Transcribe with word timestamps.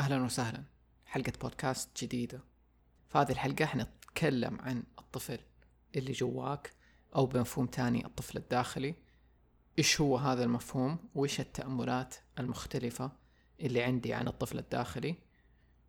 أهلا 0.00 0.22
وسهلا. 0.24 0.62
حلقة 1.06 1.32
بودكاست 1.42 2.04
جديدة. 2.04 2.40
في 3.08 3.18
هذه 3.18 3.32
الحلقة 3.32 3.66
حنتكلم 3.66 4.58
عن 4.60 4.82
الطفل 4.98 5.38
اللي 5.96 6.12
جواك 6.12 6.72
أو 7.16 7.26
بمفهوم 7.26 7.66
تاني 7.66 8.06
الطفل 8.06 8.38
الداخلي. 8.38 8.94
إيش 9.78 10.00
هو 10.00 10.16
هذا 10.16 10.44
المفهوم؟ 10.44 10.98
وإيش 11.14 11.40
التأملات 11.40 12.14
المختلفة 12.38 13.12
اللي 13.60 13.82
عندي 13.82 14.14
عن 14.14 14.28
الطفل 14.28 14.58
الداخلي؟ 14.58 15.14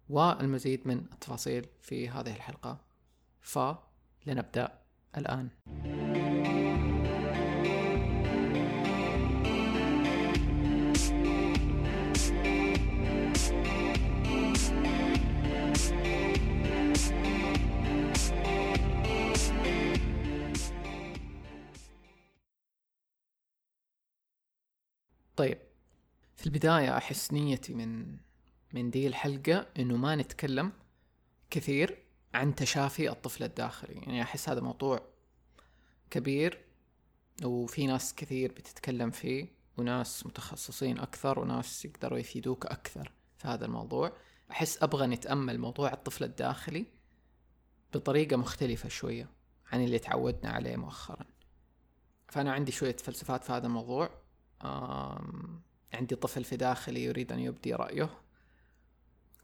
والمزيد 0.09 0.87
من 0.87 0.97
التفاصيل 0.97 1.65
في 1.81 2.09
هذه 2.09 2.35
الحلقة. 2.35 2.81
فلنبدأ 3.41 4.81
الآن. 5.17 5.49
طيب. 25.41 25.57
في 26.35 26.45
البداية 26.45 26.97
أحس 26.97 27.33
نيتي 27.33 27.73
من 27.73 28.17
من 28.73 28.89
دي 28.89 29.07
الحلقة 29.07 29.67
إنه 29.79 29.97
ما 29.97 30.15
نتكلم 30.15 30.71
كثير 31.49 32.03
عن 32.33 32.55
تشافي 32.55 33.09
الطفل 33.09 33.43
الداخلي. 33.43 33.93
يعني 33.93 34.21
أحس 34.21 34.49
هذا 34.49 34.61
موضوع 34.61 35.01
كبير 36.09 36.65
وفي 37.43 37.87
ناس 37.87 38.15
كثير 38.15 38.51
بتتكلم 38.51 39.11
فيه 39.11 39.47
وناس 39.77 40.25
متخصصين 40.25 40.99
أكثر 40.99 41.39
وناس 41.39 41.85
يقدروا 41.85 42.19
يفيدوك 42.19 42.65
أكثر 42.65 43.11
في 43.37 43.47
هذا 43.47 43.65
الموضوع. 43.65 44.13
أحس 44.51 44.83
أبغى 44.83 45.07
نتأمل 45.07 45.59
موضوع 45.59 45.93
الطفل 45.93 46.23
الداخلي 46.23 46.85
بطريقة 47.93 48.37
مختلفة 48.37 48.89
شوية 48.89 49.29
عن 49.71 49.83
اللي 49.83 49.99
تعودنا 49.99 50.51
عليه 50.51 50.75
مؤخرا. 50.75 51.25
فأنا 52.27 52.53
عندي 52.53 52.71
شوية 52.71 52.95
فلسفات 52.95 53.43
في 53.43 53.51
هذا 53.51 53.67
الموضوع. 53.67 54.20
عندي 55.93 56.15
طفل 56.15 56.43
في 56.43 56.57
داخلي 56.57 57.03
يريد 57.03 57.31
أن 57.31 57.39
يبدي 57.39 57.73
رأيه. 57.73 58.21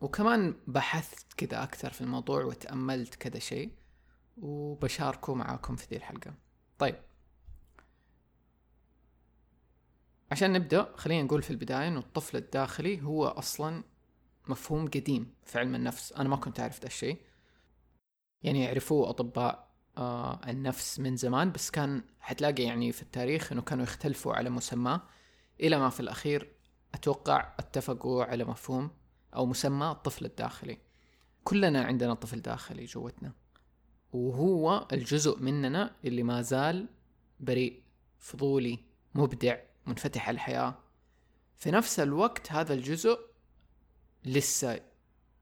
وكمان 0.01 0.55
بحثت 0.67 1.33
كذا 1.33 1.63
أكثر 1.63 1.93
في 1.93 2.01
الموضوع 2.01 2.43
وتأملت 2.43 3.15
كذا 3.15 3.39
شيء 3.39 3.71
وبشاركه 4.37 5.33
معاكم 5.33 5.75
في 5.75 5.87
ذي 5.89 5.95
الحلقة. 5.95 6.33
طيب. 6.79 6.95
عشان 10.31 10.53
نبدأ 10.53 10.93
خلينا 10.95 11.23
نقول 11.23 11.41
في 11.41 11.51
البداية 11.51 11.87
إنه 11.87 11.99
الطفل 11.99 12.37
الداخلي 12.37 13.01
هو 13.01 13.27
أصلا 13.27 13.83
مفهوم 14.47 14.87
قديم 14.87 15.33
في 15.43 15.59
علم 15.59 15.75
النفس. 15.75 16.13
أنا 16.13 16.29
ما 16.29 16.35
كنت 16.35 16.59
أعرف 16.59 16.79
ذا 16.79 16.87
الشيء. 16.87 17.21
يعني 18.43 18.63
يعرفوه 18.63 19.09
أطباء 19.09 19.66
آه 19.97 20.39
النفس 20.47 20.99
من 20.99 21.15
زمان 21.15 21.51
بس 21.51 21.71
كان 21.71 22.03
حتلاقي 22.19 22.63
يعني 22.63 22.91
في 22.91 23.01
التاريخ 23.01 23.51
إنه 23.51 23.61
كانوا 23.61 23.83
يختلفوا 23.83 24.33
على 24.33 24.49
مسماه 24.49 25.01
إلى 25.59 25.79
ما 25.79 25.89
في 25.89 25.99
الأخير 25.99 26.51
أتوقع 26.93 27.53
اتفقوا 27.59 28.23
على 28.23 28.43
مفهوم 28.43 28.91
أو 29.35 29.45
مسمى 29.45 29.91
الطفل 29.91 30.25
الداخلي. 30.25 30.77
كلنا 31.43 31.83
عندنا 31.83 32.13
طفل 32.13 32.41
داخلي 32.41 32.85
جوتنا 32.85 33.31
وهو 34.13 34.87
الجزء 34.93 35.39
مننا 35.39 35.95
اللي 36.05 36.23
ما 36.23 36.41
زال 36.41 36.87
بريء 37.39 37.83
فضولي 38.19 38.79
مبدع 39.15 39.57
منفتح 39.85 40.27
على 40.27 40.35
الحياة. 40.35 40.75
في 41.57 41.71
نفس 41.71 41.99
الوقت 41.99 42.51
هذا 42.51 42.73
الجزء 42.73 43.19
لسه 44.25 44.81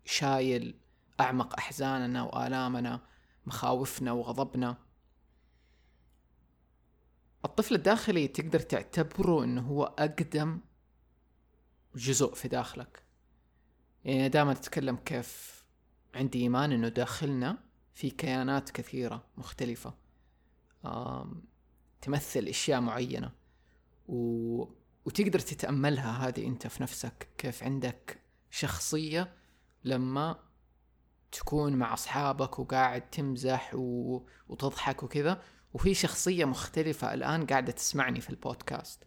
شايل 0.06 0.76
أعمق 1.20 1.56
أحزاننا 1.58 2.23
وآلامنا 2.23 3.02
مخاوفنا 3.46 4.12
وغضبنا. 4.12 4.78
الطفل 7.45 7.76
الداخلي 7.76 8.28
تقدر 8.28 8.60
تعتبره 8.60 9.44
إنه 9.44 9.61
هو 9.61 9.83
أقدم 9.83 10.60
جزء 11.95 12.34
في 12.34 12.48
داخلك. 12.48 13.04
يعني 14.05 14.30
دائما 14.30 14.52
أتكلم 14.52 14.95
كيف 14.95 15.64
عندي 16.16 16.42
إيمان 16.42 16.72
إنه 16.72 16.88
داخلنا 16.88 17.58
في 17.94 18.10
كيانات 18.10 18.70
كثيرة 18.70 19.23
مختلفة. 19.38 19.94
تمثل 22.02 22.39
أشياء 22.39 22.82
معينة. 22.82 23.32
و... 24.08 24.64
وتقدر 25.05 25.39
تتأملها 25.39 26.28
هذه 26.28 26.48
أنت 26.48 26.67
في 26.67 26.84
نفسك 26.84 27.28
كيف 27.38 27.64
عندك 27.64 28.22
شخصية 28.50 29.34
لما 29.84 30.39
تكون 31.36 31.76
مع 31.76 31.94
أصحابك 31.94 32.60
وقاعد 32.60 33.10
تمزح 33.10 33.72
و... 33.76 34.22
وتضحك 34.50 35.04
وكذا. 35.04 35.42
وفي 35.73 35.94
شخصية 35.94 36.46
مختلفة 36.46 37.14
الآن 37.14 37.46
قاعدة 37.46 37.72
تسمعني 37.72 38.22
في 38.22 38.30
البودكاست. 38.30 39.04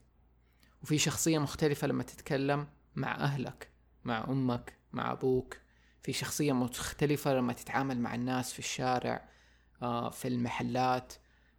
وفي 0.83 0.99
شخصية 0.99 1.39
مختلفة 1.39 1.87
لما 1.87 2.03
تتكلم 2.03 2.67
مع 2.95 3.15
أهلك 3.15 3.71
مع 4.05 4.25
أمك 4.25 4.79
مع 4.93 5.13
أبوك. 5.13 5.57
في 6.03 6.13
شخصية 6.13 6.53
مختلفة 6.53 7.35
لما 7.35 7.53
تتعامل 7.53 8.01
مع 8.01 8.15
الناس 8.15 8.53
في 8.53 8.59
الشارع 8.59 9.29
آه، 9.83 10.11
في 10.11 10.29
المحلات 10.29 11.13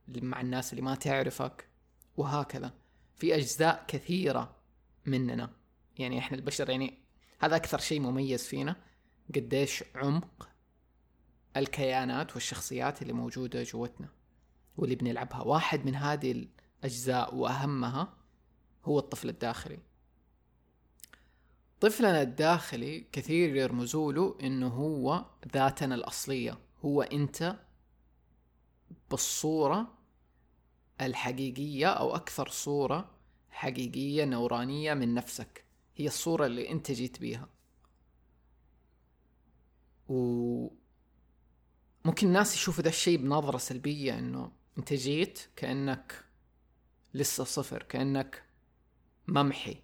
مع 0.07 0.41
الناس 0.41 0.74
اللي 0.74 0.81
ما 0.81 0.96
تعرفك. 0.96 1.68
وهكذا. 2.18 2.74
في 3.16 3.36
أجزاء 3.36 3.86
كثيرة 3.88 4.56
مننا. 5.06 5.50
يعني 5.97 6.19
إحنا 6.19 6.38
البشر 6.38 6.69
يعني 6.69 7.00
هذا 7.40 7.56
أكثر 7.56 7.78
شيء 7.80 8.00
مميز 8.00 8.44
فينا. 8.47 8.75
قديش 9.36 9.84
عمق 9.96 10.48
الكيانات 11.57 12.33
والشخصيات 12.33 13.01
اللي 13.01 13.13
موجودة 13.13 13.63
جوتنا 13.63 14.09
واللي 14.77 14.95
بنلعبها. 14.95 15.41
واحد 15.41 15.85
من 15.85 15.95
هذه 15.95 16.47
الأجزاء 16.83 17.35
وأهمها 17.35 18.13
هو 18.85 18.99
الطفل 18.99 19.29
الداخلي. 19.29 19.79
طفلنا 21.79 22.21
الداخلي 22.21 23.05
كثير 23.11 23.55
يرمزوا 23.55 24.13
له 24.13 24.38
إنه 24.41 24.67
هو 24.67 25.25
ذاتنا 25.53 25.95
الأصلية. 25.95 26.57
هو 26.85 27.01
أنت 27.01 27.59
بالصورة 29.11 29.93
الحقيقية 31.01 31.88
أو 31.88 32.15
أكثر 32.15 32.49
صورة 32.49 33.09
حقيقية 33.49 34.25
نورانية 34.25 34.93
من 34.93 35.13
نفسك. 35.13 35.63
هي 35.95 36.07
الصورة 36.07 36.45
اللي 36.45 36.69
أنت 36.69 36.91
جيت 36.91 37.19
بيها. 37.19 37.49
و 40.09 40.78
ممكن 42.05 42.27
الناس 42.27 42.55
يشوفوا 42.55 42.83
ذا 42.83 42.89
الشيء 42.89 43.17
بنظرة 43.17 43.57
سلبية 43.57 44.19
إنه 44.19 44.51
أنت 44.77 44.93
جيت 44.93 45.39
كأنك 45.55 46.25
لسه 47.13 47.43
صفر 47.43 47.83
كأنك 47.83 48.43
ممحي. 49.27 49.77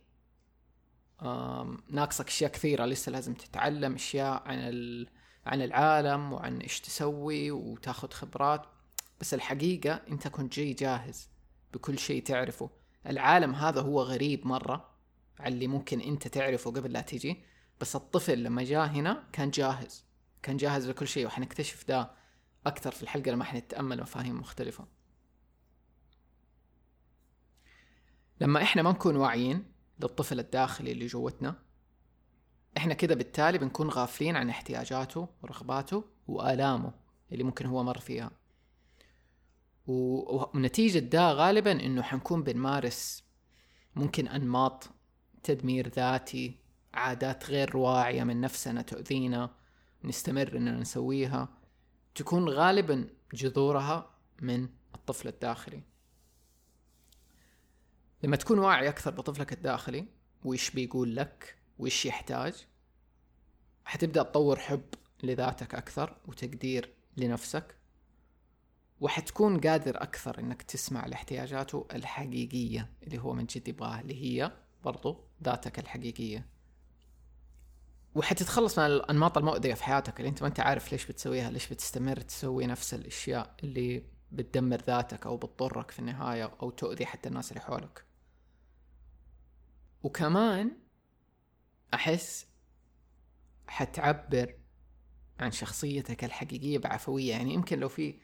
ناقصك 1.90 2.28
أشياء 2.28 2.52
كثيرة 2.52 2.86
لسه 2.86 3.12
لازم 3.12 3.34
تتعلم 3.34 3.94
أشياء 3.94 4.44
عن 4.46 4.60
عن 5.46 5.62
العالم 5.62 6.34
وعن 6.34 6.58
إيش 6.58 6.82
تسوي 6.82 7.52
وتاخذ 7.52 8.10
خبرات. 8.12 8.66
بس 9.20 9.34
الحقيقة 9.34 9.94
أنت 9.94 10.28
كنت 10.28 10.56
جاي 10.56 10.74
جاهز 10.74 11.30
بكل 11.74 12.00
شيء 12.00 12.24
تعرفه. 12.24 12.70
العالم 13.08 13.56
هذا 13.56 13.82
هو 13.82 14.02
غريب 14.02 14.48
مرة 14.48 14.90
على 15.40 15.54
اللي 15.54 15.68
ممكن 15.68 16.02
أنت 16.02 16.28
تعرفه 16.28 16.72
قبل 16.72 16.94
لا 16.94 17.02
تجي. 17.02 17.44
بس 17.82 17.96
الطفل 17.96 18.44
لما 18.44 18.64
جاء 18.64 18.86
هنا 18.86 19.24
كان 19.32 19.50
جاهز. 19.50 20.05
كان 20.46 20.58
جاهز 20.58 20.90
لكل 20.90 21.08
شيء 21.08 21.26
وحنكتشف 21.26 21.88
ده 21.88 22.12
أكثر 22.66 22.92
في 22.92 23.04
الحلقة 23.04 23.32
لما 23.32 23.44
حنتأمل 23.44 24.02
مفاهيم 24.02 24.40
مختلفة. 24.40 24.88
لما 28.42 28.62
إحنا 28.62 28.82
ما 28.82 28.92
نكون 28.92 29.16
واعيين 29.16 29.64
للطفل 30.00 30.40
الداخلي 30.40 30.92
اللي 30.92 31.06
جوتنا 31.06 31.56
إحنا 32.78 32.94
كده 32.94 33.16
بالتالي 33.16 33.58
بنكون 33.58 33.90
غافلين 33.90 34.36
عن 34.36 34.50
احتياجاته 34.50 35.28
ورغباته 35.44 36.04
وآلامه 36.28 36.94
اللي 37.32 37.44
ممكن 37.44 37.66
هو 37.66 37.84
مر 37.84 37.98
فيها. 38.00 38.32
ونتيجة 39.88 41.00
ده 41.00 41.32
غالبا 41.32 41.72
إنه 41.72 42.02
حنكون 42.02 42.44
بنمارس 42.44 43.24
ممكن 43.96 44.28
أنماط 44.28 44.90
تدمير 45.44 45.88
ذاتي 45.88 46.60
عادات 46.94 47.50
غير 47.50 47.78
واعية 47.78 48.24
من 48.24 48.42
نفسنا 48.42 48.82
تؤذينا 48.82 49.65
نستمر 50.06 50.58
إننا 50.58 50.80
نسويها 50.80 51.50
تكون 52.16 52.50
غالبا 52.50 53.10
جذورها 53.34 54.12
من 54.42 54.70
الطفل 54.96 55.28
الداخلي. 55.28 55.82
لما 58.24 58.36
تكون 58.36 58.60
واعي 58.60 58.90
أكثر 58.90 59.12
بطفلك 59.12 59.54
الداخلي 59.54 60.06
وإيش 60.44 60.72
بيقول 60.72 61.16
لك؟ 61.16 61.56
وإيش 61.80 62.06
يحتاج؟ 62.06 62.68
حتبدأ 63.86 64.24
تطور 64.24 64.60
حب 64.60 64.84
لذاتك 65.24 65.76
أكثر 65.76 66.18
وتقدير 66.28 66.94
لنفسك 67.18 67.76
وحتكون 69.02 69.60
قادر 69.60 70.02
أكثر 70.04 70.40
إنك 70.40 70.62
تسمع 70.62 71.06
لاحتياجاته 71.06 71.88
الحقيقية 71.94 72.90
اللي 73.04 73.18
هو 73.18 73.34
من 73.34 73.46
جد 73.46 73.68
يبغاها 73.68 74.02
اللي 74.02 74.24
هي 74.24 74.52
برضو 74.84 75.24
ذاتك 75.44 75.80
الحقيقية. 75.80 76.46
وحتتخلص 78.16 78.80
من 78.80 78.86
الأنماط 78.86 79.38
المؤذية 79.38 79.74
في 79.74 79.84
حياتك 79.84 80.20
اللي 80.20 80.30
أنت 80.30 80.42
ما 80.42 80.48
أنت 80.48 80.60
عارف 80.60 80.92
ليش 80.92 81.06
بتسويها 81.06 81.52
ليش 81.52 81.68
بتستمر 81.70 82.22
تسوي 82.22 82.68
نفس 82.68 82.94
الأشياء 82.94 83.56
اللي 83.64 84.04
بتدمر 84.32 84.82
ذاتك 84.82 85.26
أو 85.26 85.38
بتضرك 85.38 85.92
في 85.92 86.00
النهاية 86.00 86.52
أو 86.62 86.70
تؤذي 86.70 87.06
حتى 87.06 87.30
الناس 87.30 87.52
اللي 87.52 87.62
حولك. 87.62 88.06
وكمان 90.04 90.72
أحس 91.94 92.48
حتعبر 93.68 94.56
عن 95.40 95.52
شخصيتك 95.52 96.24
الحقيقية 96.24 96.78
بعفوية 96.78 97.32
يعني 97.32 97.54
يمكن 97.54 97.80
لو 97.80 97.90
في 97.90 98.20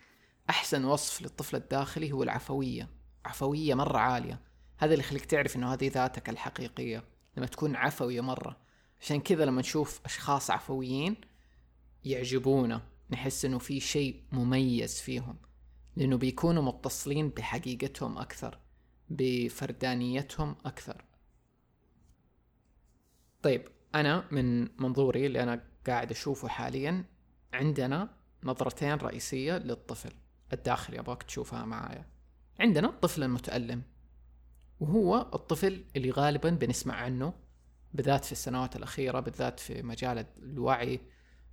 أحسن 0.49 0.85
وصف 0.85 1.21
للطفل 1.21 1.55
الداخلي 1.55 2.11
هو 2.11 2.23
العفوية 2.23 2.89
عفوية 3.25 3.73
مرة 3.73 3.97
عالية. 3.97 4.41
هذا 4.77 4.93
اللي 4.93 5.03
يخليك 5.03 5.25
تعرف 5.25 5.55
إنه 5.55 5.73
هذه 5.73 5.87
ذاتك 5.89 6.29
الحقيقية 6.29 7.03
لما 7.37 7.45
تكون 7.45 7.75
عفوية 7.75 8.21
مرة. 8.21 8.70
عشان 9.01 9.19
كذا 9.21 9.45
لما 9.45 9.59
نشوف 9.61 10.01
أشخاص 10.05 10.51
عفويين 10.51 11.15
يعجبونا 12.05 12.81
نحس 13.09 13.45
إنه 13.45 13.59
في 13.59 13.79
شيء 13.79 14.23
مميز 14.31 14.99
فيهم 14.99 15.37
لأنه 15.95 16.17
بيكونوا 16.17 16.63
متصلين 16.63 17.29
بحقيقتهم 17.29 18.17
أكثر 18.17 18.59
بفردانيتهم 19.09 20.55
أكثر. 20.65 21.05
طيب 23.41 23.67
أنا 23.95 24.27
من 24.31 24.61
منظوري 24.81 25.25
اللي 25.25 25.43
أنا 25.43 25.63
قاعد 25.87 26.11
أشوفه 26.11 26.47
حاليا 26.47 27.05
عندنا 27.53 28.09
نظرتين 28.43 28.93
رئيسية 28.93 29.57
للطفل. 29.57 30.11
الداخلي 30.53 30.99
أبغاك 30.99 31.23
تشوفها 31.23 31.65
معايا. 31.65 32.05
عندنا 32.59 32.87
الطفل 32.89 33.23
المتالم 33.23 33.81
وهو 34.79 35.29
الطفل 35.33 35.85
اللي 35.95 36.11
غالبا 36.11 36.49
بنسمع 36.49 36.95
عنه 36.95 37.33
بالذات 37.93 38.25
في 38.25 38.31
السنوات 38.31 38.75
الأخيرة 38.75 39.19
بالذات 39.19 39.59
في 39.59 39.81
مجال 39.81 40.25
الوعي 40.37 40.99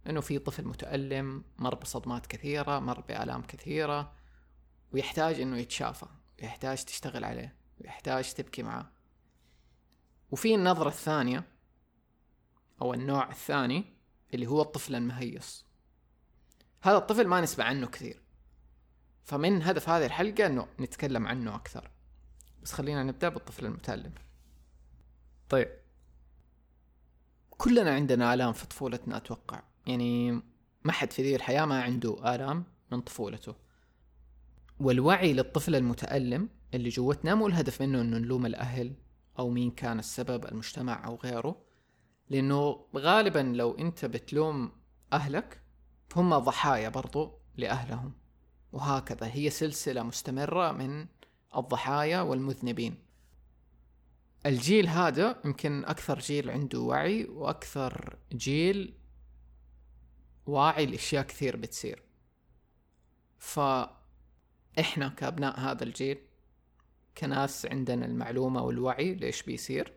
إنه 0.06 0.20
في 0.20 0.38
طفل 0.38 0.64
متألم 0.64 1.44
مر 1.58 1.74
بصدمات 1.74 2.26
كثيرة 2.26 2.78
مر 2.78 3.00
بآلام 3.00 3.42
كثيرة 3.42 4.12
ويحتاج 4.92 5.40
إنه 5.40 5.56
يتشافى 5.56 6.06
يحتاج 6.42 6.84
تشتغل 6.84 7.24
عليه 7.24 7.54
ويحتاج 7.80 8.32
تبكي 8.32 8.62
معاه 8.62 8.90
وفي 10.30 10.54
النظرة 10.54 10.88
الثانية 10.88 11.44
أو 12.82 12.94
النوع 12.94 13.30
الثاني 13.30 13.84
اللي 14.34 14.46
هو 14.46 14.62
الطفل 14.62 14.94
المهيص. 14.94 15.66
هذا 16.82 16.96
الطفل 16.96 17.26
ما 17.26 17.40
نسمع 17.40 17.64
عنه 17.64 17.86
كثير. 17.86 18.22
فمن 19.24 19.62
هدف 19.62 19.88
هذه 19.88 20.06
الحلقة 20.06 20.46
إنه 20.46 20.68
نتكلم 20.80 21.26
عنه 21.26 21.54
أكثر. 21.54 21.90
بس 22.62 22.72
خلينا 22.72 23.02
نبدأ 23.02 23.28
بالطفل 23.28 23.66
المتألم. 23.66 24.14
طيب. 25.48 25.77
كلنا 27.58 27.94
عندنا 27.94 28.34
آلام 28.34 28.52
في 28.52 28.66
طفولتنا 28.66 29.16
أتوقع. 29.16 29.62
يعني 29.86 30.32
ما 30.84 30.92
حد 30.92 31.12
في 31.12 31.22
ذي 31.22 31.36
الحياة 31.36 31.64
ما 31.64 31.82
عنده 31.82 32.34
آلام 32.34 32.64
من 32.92 33.00
طفولته. 33.00 33.54
والوعي 34.80 35.32
للطفل 35.32 35.74
المتألم 35.74 36.48
اللي 36.74 36.88
جوتنا 36.88 37.34
مو 37.34 37.46
الهدف 37.46 37.82
منه 37.82 38.00
إنه 38.00 38.18
نلوم 38.18 38.46
الأهل 38.46 38.94
أو 39.38 39.50
مين 39.50 39.70
كان 39.70 39.98
السبب 39.98 40.44
المجتمع 40.44 41.06
أو 41.06 41.16
غيره. 41.16 41.62
لأنه 42.30 42.86
غالبا 42.96 43.38
لو 43.38 43.72
أنت 43.72 44.04
بتلوم 44.04 44.72
أهلك 45.12 45.62
فهم 46.08 46.38
ضحايا 46.38 46.88
برضو 46.88 47.32
لأهلهم. 47.56 48.12
وهكذا 48.72 49.26
هي 49.32 49.50
سلسلة 49.50 50.02
مستمرة 50.02 50.72
من 50.72 51.06
الضحايا 51.56 52.20
والمذنبين. 52.20 53.07
الجيل 54.46 54.88
هذا 54.88 55.40
يمكن 55.44 55.84
أكثر 55.84 56.18
جيل 56.18 56.50
عنده 56.50 56.80
وعي 56.80 57.24
وأكثر 57.24 58.18
جيل 58.32 58.94
واعي 60.46 60.86
لأشياء 60.86 61.26
كثير 61.26 61.56
بتصير. 61.56 62.02
فإحنا 63.38 65.08
كأبناء 65.16 65.60
هذا 65.60 65.84
الجيل 65.84 66.18
كناس 67.18 67.66
عندنا 67.66 68.06
المعلومة 68.06 68.62
والوعي 68.62 69.14
ليش 69.14 69.42
بيصير 69.42 69.92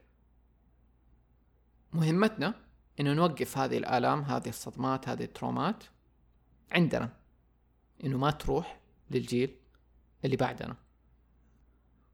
مهمتنا 1.93 2.53
إنه 2.99 3.13
نوقف 3.13 3.57
هذه 3.57 3.77
الآلام 3.77 4.21
هذه 4.21 4.49
الصدمات 4.49 5.09
هذه 5.09 5.23
الترومات 5.23 5.83
عندنا 6.71 7.17
إنه 8.03 8.17
ما 8.17 8.31
تروح 8.31 8.79
للجيل 9.11 9.55
اللي 10.25 10.35
بعدنا. 10.35 10.75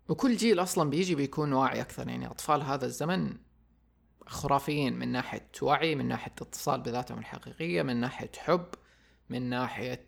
وكل 0.10 0.38
جيل 0.38 0.60
أصلا 0.60 0.90
بيجي 0.90 1.16
بيكون 1.16 1.54
واعي 1.54 1.82
أكثر. 1.82 2.08
يعني 2.10 2.28
أطفال 2.28 2.64
هذا 2.64 2.86
الزمن 2.86 3.38
خرافيين 4.28 5.00
من 5.00 5.08
ناحية 5.08 5.52
وعي 5.62 5.96
من 5.96 6.08
ناحية 6.08 6.34
اتصال 6.42 6.82
بذاتهم 6.82 7.20
الحقيقية 7.20 7.82
من 7.82 7.98
ناحية 7.98 8.32
حب 8.38 8.66
من 9.30 9.42
ناحية 9.50 10.08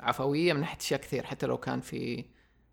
عفوية 0.00 0.52
من 0.52 0.60
ناحية 0.60 0.78
أشياء 0.78 1.00
كثير. 1.00 1.26
حتى 1.26 1.46
لو 1.46 1.58
كان 1.58 1.80
في 1.80 2.24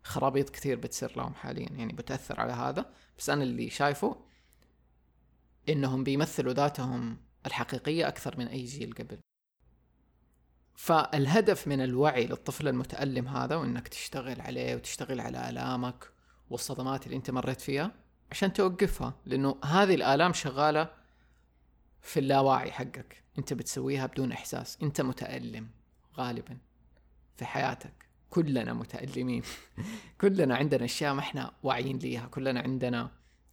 خرابيط 0.02 0.50
كثير 0.50 0.78
بتصير 0.78 1.16
لهم 1.16 1.34
حاليا. 1.34 1.68
يعني 1.72 1.92
بتأثر 1.92 2.40
على 2.40 2.52
هذا. 2.52 2.92
بس 3.18 3.30
أنا 3.30 3.42
اللي 3.42 3.70
شايفه 3.70 4.16
إنهم 5.68 6.04
بيمثلوا 6.04 6.52
ذاتهم 6.52 7.18
الحقيقية 7.46 8.08
أكثر 8.08 8.38
من 8.38 8.46
أي 8.46 8.64
جيل 8.64 8.94
قبل. 8.94 9.18
فالهدف 10.76 11.68
من 11.68 11.80
الوعي 11.80 12.26
للطفل 12.26 12.68
المتألم 12.68 13.28
هذا 13.28 13.56
وإنك 13.56 13.88
تشتغل 13.88 14.40
عليه 14.40 14.74
وتشتغل 14.74 15.20
على 15.20 15.48
آلامك 15.48 16.15
والصدمات 16.50 17.06
اللي 17.06 17.16
انت 17.16 17.30
مريت 17.30 17.60
فيها 17.60 17.92
عشان 18.30 18.52
توقفها 18.52 19.14
لأنه 19.26 19.56
هذه 19.64 19.94
الآلام 19.94 20.32
شغالة 20.32 20.90
في 22.02 22.20
اللاواعي 22.20 22.72
حقك. 22.72 23.22
انت 23.38 23.52
بتسويها 23.52 24.06
بدون 24.06 24.32
إحساس. 24.32 24.78
انت 24.82 25.00
متألم 25.00 25.68
غالبا 26.16 26.58
في 27.36 27.44
حياتك. 27.44 28.08
كلنا 28.30 28.72
متألمين. 28.72 29.42
كلنا 30.20 30.56
عندنا 30.56 30.84
أشياء 30.84 31.14
ما 31.14 31.20
إحنا 31.20 31.52
واعيين 31.62 31.98
ليها. 31.98 32.26
كلنا 32.26 32.60
عندنا 32.60 33.10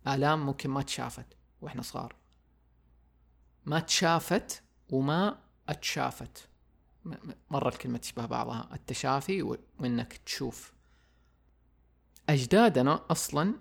آلام 0.08 0.46
ممكن 0.46 0.70
ما 0.70 0.82
تشافت 0.82 1.26
وإحنا 1.62 1.82
صغار. 1.82 2.16
ما 3.66 3.80
تشافت 3.80 4.64
وما 4.90 5.38
أتشافت. 5.70 6.50
مرة 7.50 7.70
الكلمة 7.70 7.98
تشبه 7.98 8.26
بعضها. 8.26 8.70
التشافي 8.74 9.58
وإنك 9.80 10.14
تشوف. 10.14 10.73
أجدادنا 12.30 13.06
أصلا 13.12 13.54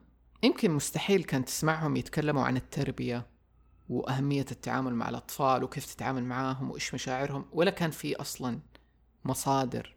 يمكن 0.42 0.70
مستحيل 0.70 1.24
كان 1.24 1.44
تسمعهم 1.44 1.96
يتكلموا 1.96 2.44
عن 2.44 2.56
التربية 2.56 3.26
وأهمية 3.88 4.46
التعامل 4.50 4.94
مع 4.94 5.08
الأطفال 5.08 5.64
وكيف 5.64 5.94
تتعامل 5.94 6.24
معاهم 6.24 6.70
وإيش 6.70 6.94
مشاعرهم 6.94 7.44
ولا 7.52 7.70
كان 7.70 7.90
في 7.90 8.16
أصلا 8.16 8.60
مصادر 9.24 9.96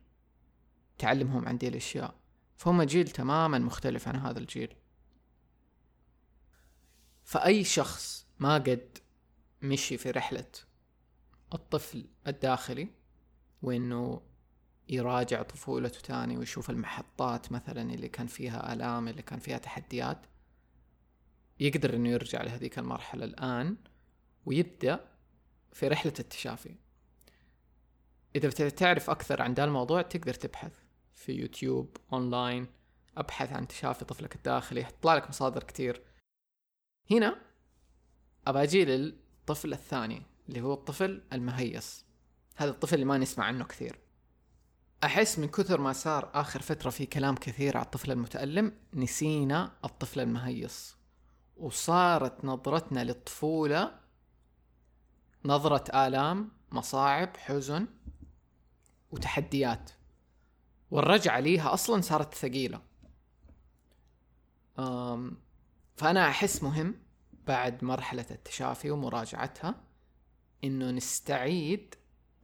تعلمهم 0.98 1.48
عن 1.48 1.58
دي 1.58 1.68
الأشياء. 1.68 2.16
فهم 2.58 2.82
جيل 2.82 3.08
تماما 3.08 3.60
مختلف 3.60 4.08
عن 4.08 4.16
هذا 4.16 4.40
الجيل. 4.40 4.76
فأي 7.24 7.64
شخص 7.64 8.28
ما 8.40 8.54
قد 8.54 8.98
مشي 9.62 9.98
في 9.98 10.12
رحلة 10.12 10.52
الطفل 11.54 12.06
الداخلي 12.28 12.90
وإنه 13.62 14.22
يراجع 14.90 15.42
طفولته 15.42 16.00
تاني 16.00 16.38
ويشوف 16.38 16.70
المحطات 16.70 17.52
مثلا 17.52 17.82
اللي 17.82 18.10
كان 18.10 18.28
فيها 18.28 18.74
آلام 18.74 19.08
اللي 19.08 19.22
كان 19.22 19.40
فيها 19.40 19.58
تحديات 19.58 20.18
يقدر 21.60 21.96
إنه 21.96 22.10
يرجع 22.10 22.42
لهذيك 22.42 22.80
المرحلة 22.80 23.26
الآن 23.26 23.76
ويبدأ 24.46 25.08
في 25.74 25.88
رحلة 25.88 26.14
التشافي 26.20 26.76
إذا 28.36 28.50
بتعرف 28.68 29.10
أكثر 29.10 29.42
عن 29.42 29.54
ذا 29.54 29.64
الموضوع 29.64 30.02
تقدر 30.02 30.34
تبحث 30.34 30.72
في 31.14 31.32
يوتيوب 31.32 31.98
أونلاين 32.14 32.68
أبحث 33.18 33.54
عن 33.54 33.68
تشافي 33.68 34.06
طفلك 34.06 34.36
الداخلي 34.36 34.82
يطلع 34.82 35.16
لك 35.16 35.30
مصادر 35.30 35.64
كتير. 35.64 36.02
هنا 37.12 37.42
أبى 38.48 38.64
أجي 38.64 38.86
للطفل 38.86 39.74
الثاني 39.74 40.22
اللي 40.50 40.62
هو 40.62 40.74
الطفل 40.74 41.24
المهيص. 41.34 42.06
هذا 42.56 42.70
الطفل 42.72 42.96
اللي 42.96 43.06
ما 43.06 43.18
نسمع 43.18 43.46
عنه 43.46 43.66
كثير. 43.66 44.00
أحس 45.04 45.40
من 45.40 45.48
كثر 45.48 45.82
ما 45.82 45.94
صار 45.94 46.32
آخر 46.34 46.62
فترة 46.62 46.90
في 46.90 47.06
كلام 47.06 47.36
كثير 47.36 47.78
على 47.78 47.86
الطفل 47.86 48.12
المتألم 48.12 48.74
نسينا 48.94 49.72
الطفل 49.86 50.20
المهيص. 50.20 50.98
وصارت 51.58 52.46
نظرتنا 52.46 53.04
للطفولة 53.04 54.00
نظرة 55.46 56.08
آلام 56.08 56.52
مصاعب 56.72 57.38
حزن 57.38 57.88
وتحديات. 59.12 59.92
والرجعة 60.92 61.40
ليها 61.40 61.74
أصلا 61.74 62.02
صارت 62.02 62.34
ثقيلة. 62.34 62.82
فأنا 65.96 66.30
أحس 66.30 66.64
مهم 66.64 66.96
بعد 67.48 67.84
مرحلة 67.84 68.26
التشافي 68.32 68.92
ومراجعتها 68.92 69.76
إنه 70.64 70.92
نستعيد 70.92 71.96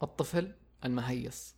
الطفل 0.03 0.55
المهيص. 0.85 1.55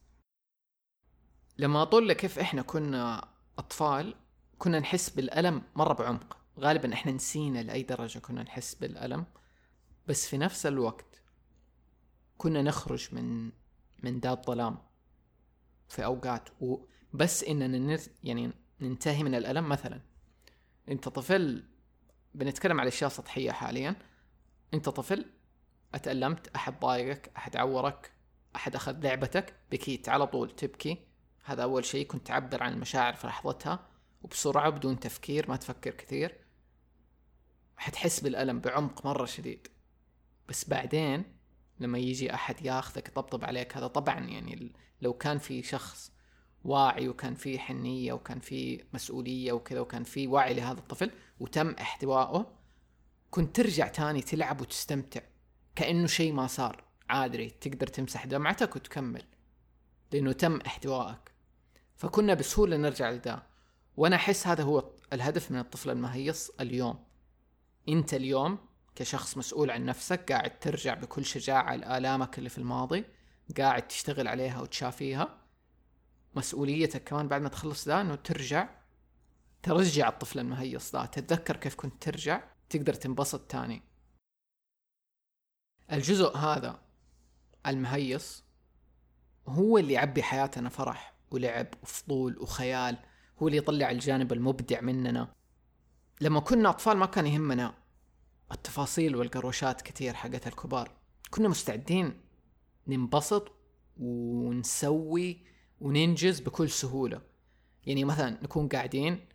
لما 1.57 1.81
أطول 1.81 2.13
كيف 2.13 2.39
إحنا 2.39 2.61
كنا 2.61 3.27
أطفال 3.57 4.15
كنا 4.57 4.79
نحس 4.79 5.09
بالألم 5.09 5.61
مرة 5.75 5.93
بعمق. 5.93 6.37
غالبا 6.59 6.93
إحنا 6.93 7.11
نسينا 7.11 7.59
لأي 7.59 7.83
درجة 7.83 8.19
كنا 8.19 8.43
نحس 8.43 8.75
بالألم. 8.75 9.25
بس 10.07 10.27
في 10.27 10.37
نفس 10.37 10.65
الوقت 10.65 11.21
كنا 12.37 12.61
نخرج 12.61 13.15
من 13.15 13.51
من 14.03 14.19
ذا 14.19 14.31
الظلام 14.31 14.77
في 15.89 16.05
أوقات 16.05 16.49
وبس 16.61 17.43
إننا 17.43 17.77
نر 17.77 17.99
يعني 18.23 18.51
ننتهي 18.81 19.23
من 19.23 19.35
الألم. 19.35 19.69
مثلا 19.69 20.01
أنت 20.89 21.09
طفل 21.09 21.63
بنتكلم 22.35 22.79
على 22.79 22.87
أشياء 22.87 23.09
سطحية 23.09 23.51
حاليا. 23.51 23.95
أنت 24.73 24.89
طفل 24.89 25.25
أتألمت 25.93 26.47
أحد 26.55 26.79
ضايقك 26.79 27.31
أحد 27.37 27.55
عورك 27.55 28.11
أحد 28.55 28.75
أخذ 28.75 28.99
لعبتك 28.99 29.55
بكيت 29.71 30.09
على 30.09 30.27
طول 30.27 30.51
تبكي. 30.51 31.12
هذا 31.43 31.63
أول 31.63 31.85
شيء 31.85 32.07
كنت 32.07 32.27
تعبر 32.27 32.63
عن 32.63 32.73
المشاعر 32.73 33.13
في 33.13 33.27
لحظتها 33.27 33.87
وبسرعة 34.21 34.69
بدون 34.69 34.99
تفكير 34.99 35.49
ما 35.49 35.55
تفكر 35.55 35.91
كثير. 35.91 36.37
حتحس 37.77 38.19
بالألم 38.19 38.59
بعمق 38.59 39.05
مرة 39.05 39.25
شديد. 39.25 39.67
بس 40.49 40.69
بعدين 40.69 41.23
لما 41.79 41.97
يجي 41.97 42.33
أحد 42.33 42.65
ياخذك 42.65 43.07
يطبطب 43.07 43.45
عليك 43.45 43.77
هذا 43.77 43.87
طبعا 43.87 44.19
يعني 44.19 44.71
لو 45.01 45.13
كان 45.13 45.37
في 45.37 45.63
شخص 45.63 46.11
واعي 46.63 47.09
وكان 47.09 47.35
في 47.35 47.59
حنية 47.59 48.13
وكان 48.13 48.39
في 48.39 48.83
مسؤولية 48.93 49.51
وكذا 49.51 49.79
وكان 49.79 50.03
في 50.03 50.27
وعي 50.27 50.53
لهذا 50.53 50.79
الطفل 50.79 51.11
وتم 51.39 51.69
احتوائه 51.69 52.63
كنت 53.29 53.55
ترجع 53.55 53.87
تاني 53.87 54.21
تلعب 54.21 54.61
وتستمتع. 54.61 55.21
كأنه 55.75 56.07
شيء 56.07 56.33
ما 56.33 56.47
صار. 56.47 56.83
عادي 57.09 57.49
تقدر 57.49 57.87
تمسح 57.87 58.25
دمعتك 58.25 58.75
وتكمل. 58.75 59.23
لأنه 60.11 60.31
تم 60.31 60.61
احتوائك. 60.61 61.22
فكنا 61.95 62.33
بسهولة 62.33 62.77
نرجع 62.77 63.09
لده. 63.11 63.43
وأنا 63.97 64.15
أحس 64.15 64.47
هذا 64.47 64.63
هو 64.63 64.89
الهدف 65.13 65.51
من 65.51 65.59
الطفل 65.59 65.89
المهيص 65.89 66.51
اليوم. 66.59 67.03
أنت 67.89 68.13
اليوم 68.13 68.57
كشخص 68.95 69.37
مسؤول 69.37 69.71
عن 69.71 69.85
نفسك 69.85 70.31
قاعد 70.31 70.59
ترجع 70.59 70.93
بكل 70.93 71.25
شجاعة 71.25 71.75
لآلامك 71.75 72.37
اللي 72.37 72.49
في 72.49 72.57
الماضي 72.57 73.05
قاعد 73.57 73.87
تشتغل 73.87 74.27
عليها 74.27 74.61
وتشافيها. 74.61 75.37
مسؤوليتك 76.35 77.03
كمان 77.03 77.27
بعد 77.27 77.41
ما 77.41 77.49
تخلص 77.49 77.87
ذا 77.87 78.01
إنه 78.01 78.15
ترجع 78.15 78.69
ترجع 79.63 80.09
الطفل 80.09 80.39
المهيص 80.39 80.95
ذا 80.95 81.05
تتذكر 81.05 81.57
كيف 81.57 81.75
كنت 81.75 82.03
ترجع 82.03 82.43
تقدر 82.69 82.93
تنبسط 82.93 83.41
تاني. 83.41 83.81
الجزء 85.91 86.37
هذا 86.37 86.81
المهيص 87.67 88.43
هو 89.47 89.77
اللي 89.77 89.93
يعبي 89.93 90.23
حياتنا 90.23 90.69
فرح. 90.69 91.12
ولعب 91.33 91.67
وفضول 91.83 92.37
وخيال. 92.39 92.97
هو 93.41 93.47
اللي 93.47 93.57
يطلع 93.57 93.91
الجانب 93.91 94.33
المبدع 94.33 94.81
مننا. 94.81 95.33
لما 96.21 96.39
كنا 96.39 96.69
أطفال 96.69 96.97
ما 96.97 97.05
كان 97.05 97.27
يهمنا 97.27 97.73
التفاصيل 98.51 99.15
والقروشات 99.15 99.81
كثير 99.81 100.13
حقت 100.13 100.47
الكبار. 100.47 100.91
كنا 101.29 101.49
مستعدين 101.49 102.21
ننبسط 102.87 103.51
ونسوي 103.97 105.45
وننجز 105.81 106.39
بكل 106.39 106.69
سهولة. 106.69 107.21
يعني 107.85 108.05
مثلا 108.05 108.29
نكون 108.43 108.67
قاعدين 108.67 109.25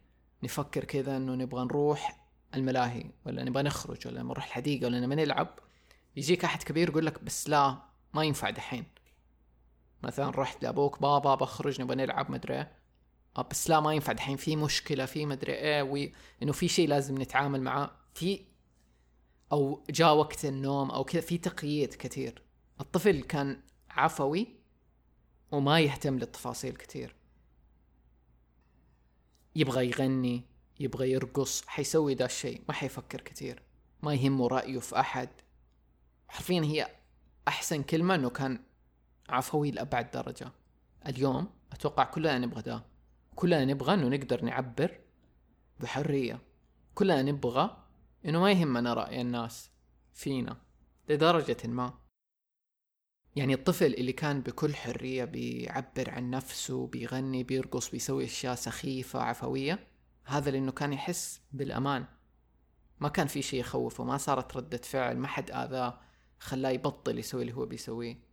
نفكر 0.42 0.84
كذا 0.84 1.16
إنه 1.16 1.34
نبغى 1.34 1.64
نروح 1.64 2.28
الملاهي 2.54 3.10
ولا 3.26 3.44
نبغى 3.44 3.62
نخرج 3.62 4.06
ولا 4.06 4.22
نروح 4.22 4.44
الحديقة 4.44 4.86
ولا 4.86 5.00
نبغى 5.00 5.16
نلعب. 5.16 5.58
يجيك 6.16 6.44
أحد 6.44 6.62
كبير 6.62 6.88
يقول 6.88 7.06
لك 7.06 7.24
بس 7.24 7.48
لا 7.48 7.82
ما 8.14 8.24
ينفع 8.24 8.50
دحين. 8.50 8.84
مثلا 10.02 10.30
رحت 10.30 10.62
لأبوك 10.62 11.02
بابا 11.02 11.34
بخرج 11.34 11.80
نبغى 11.80 11.96
نلعب 11.96 12.30
مدري 12.30 12.66
آه 13.36 13.48
بس 13.50 13.70
لا 13.70 13.80
ما 13.80 13.92
ينفع. 13.92 14.12
دحين 14.12 14.36
في 14.36 14.56
مشكلة 14.56 15.06
في 15.06 15.26
مدري 15.26 15.52
إيه 15.52 15.82
وانه 15.82 16.52
في 16.52 16.68
شيء 16.68 16.88
لازم 16.88 17.22
نتعامل 17.22 17.62
معاه. 17.62 17.90
في 18.14 18.44
أو 19.52 19.84
جاء 19.90 20.14
وقت 20.14 20.44
النوم 20.44 20.90
أو 20.90 21.04
كذا 21.04 21.20
في 21.20 21.38
تقييد 21.38 21.94
كثير 21.94 22.42
الطفل 22.80 23.22
كان 23.22 23.60
عفوي 23.90 24.46
وما 25.52 25.80
يهتم 25.80 26.18
للتفاصيل 26.18 26.76
كثير 26.76 27.14
يبغى 29.56 29.88
يغني 29.88 30.44
يبغى 30.80 31.10
يرقص 31.10 31.66
حيسوي 31.66 32.14
ذا 32.14 32.24
الشيء 32.24 32.62
ما 32.68 32.74
حيفكر 32.74 33.20
كثير 33.20 33.62
ما 34.02 34.14
يهمه 34.14 34.48
رأيه 34.48 34.78
في 34.78 35.00
أحد. 35.00 35.28
حرفيا 36.28 36.60
هي 36.60 36.88
أحسن 37.48 37.82
كلمة 37.82 38.14
إنه 38.14 38.30
كان 38.30 38.60
عفوي 39.28 39.70
لأبعد 39.70 40.10
درجة. 40.10 40.52
اليوم 41.06 41.50
أتوقع 41.72 42.04
كلنا 42.04 42.38
نبغى 42.38 42.62
ده. 42.62 42.84
كلنا 43.34 43.64
نبغى 43.64 43.94
إنه 43.94 44.08
نقدر 44.08 44.44
نعبر 44.44 45.00
بحرية. 45.80 46.40
كلنا 46.94 47.22
نبغى 47.22 47.84
إنه 48.26 48.40
ما 48.40 48.52
يهمنا 48.52 48.94
رأي 48.94 49.20
الناس 49.20 49.70
فينا 50.12 50.56
لدرجة 51.08 51.66
ما. 51.66 51.94
يعني 53.36 53.54
الطفل 53.54 53.94
اللي 53.94 54.12
كان 54.12 54.40
بكل 54.40 54.74
حرية 54.74 55.24
بيعبر 55.24 56.10
عن 56.10 56.30
نفسه 56.30 56.86
بيغني 56.86 57.42
بيرقص 57.42 57.90
بيسوي 57.90 58.24
أشياء 58.24 58.54
سخيفة 58.54 59.20
عفوية 59.20 59.86
هذا 60.24 60.50
لأنه 60.50 60.72
كان 60.72 60.92
يحس 60.92 61.40
بالأمان. 61.52 62.06
ما 63.00 63.08
كان 63.08 63.26
في 63.26 63.42
شيء 63.42 63.60
يخوفه 63.60 64.04
ما 64.04 64.16
صارت 64.16 64.56
ردة 64.56 64.78
فعل 64.78 65.16
ما 65.16 65.28
حد 65.28 65.50
آذاه 65.50 66.00
خلاه 66.38 66.70
يبطل 66.70 67.18
يسوي 67.18 67.42
اللي 67.42 67.54
هو 67.54 67.66
بيسويه. 67.66 68.27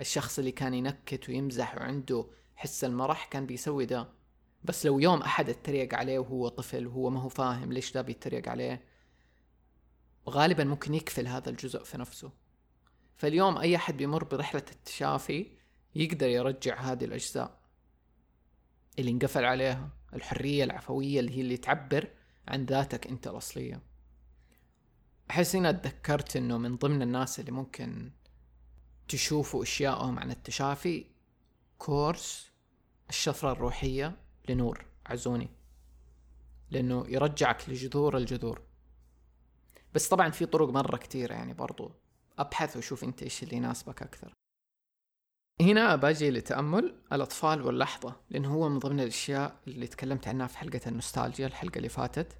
الشخص 0.00 0.38
اللي 0.38 0.52
كان 0.52 0.74
ينكت 0.74 1.28
ويمزح 1.28 1.74
وعنده 1.76 2.26
حس 2.56 2.84
المرح 2.84 3.24
كان 3.24 3.46
بيسوي 3.46 3.86
ده. 3.86 4.08
بس 4.64 4.86
لو 4.86 4.98
يوم 4.98 5.22
أحد 5.22 5.48
اتريق 5.48 5.94
عليه 5.94 6.18
وهو 6.18 6.48
طفل 6.48 6.86
وهو 6.86 7.10
ما 7.10 7.20
هو 7.20 7.28
فاهم 7.28 7.72
ليش 7.72 7.92
ده 7.92 8.02
بيتريق 8.02 8.48
عليه 8.48 8.84
غالبا 10.28 10.64
ممكن 10.64 10.94
يكفل 10.94 11.28
هذا 11.28 11.50
الجزء 11.50 11.84
في 11.84 11.98
نفسه. 11.98 12.30
فاليوم 13.16 13.58
أي 13.58 13.76
أحد 13.76 13.96
بيمر 13.96 14.24
برحلة 14.24 14.64
التشافي 14.72 15.46
يقدر 15.94 16.28
يرجع 16.28 16.80
هذه 16.80 17.04
الأجزاء 17.04 17.58
اللي 18.98 19.10
انقفل 19.10 19.44
عليها 19.44 19.88
الحرية 20.14 20.64
العفوية 20.64 21.20
اللي 21.20 21.36
هي 21.36 21.40
اللي 21.40 21.56
تعبر 21.56 22.08
عن 22.48 22.64
ذاتك 22.64 23.06
أنت 23.06 23.26
الأصلية. 23.26 23.82
أحس 25.30 25.56
هنا 25.56 25.72
تذكرت 25.72 26.36
أنه 26.36 26.58
من 26.58 26.76
ضمن 26.76 27.02
الناس 27.02 27.40
اللي 27.40 27.50
ممكن 27.52 28.10
تشوفوا 29.08 29.62
أشياءهم 29.62 30.18
عن 30.18 30.30
التشافي 30.30 31.06
كورس 31.78 32.50
الشفرة 33.08 33.52
الروحية 33.52 34.16
لنور 34.48 34.84
عزوني. 35.06 35.48
لأنه 36.70 37.04
يرجعك 37.08 37.68
لجذور 37.68 38.16
الجذور. 38.16 38.62
بس 39.94 40.08
طبعا 40.08 40.30
في 40.30 40.46
طرق 40.46 40.68
مرة 40.68 40.96
كتيرة 40.96 41.34
يعني 41.34 41.54
برضو. 41.54 41.92
أبحث 42.38 42.76
وشوف 42.76 43.04
أنت 43.04 43.22
إيش 43.22 43.42
اللي 43.42 43.56
يناسبك 43.56 44.02
أكثر. 44.02 44.32
هنا 45.60 45.96
باجي 45.96 46.30
لتأمل 46.30 46.94
الأطفال 47.12 47.62
واللحظة 47.62 48.16
لأنه 48.30 48.54
هو 48.54 48.68
من 48.68 48.78
ضمن 48.78 49.00
الأشياء 49.00 49.60
اللي 49.66 49.86
تكلمت 49.86 50.28
عنها 50.28 50.46
في 50.46 50.58
حلقة 50.58 50.80
النوستالجيا 50.86 51.46
الحلقة 51.46 51.76
اللي 51.76 51.88
فاتت. 51.88 52.38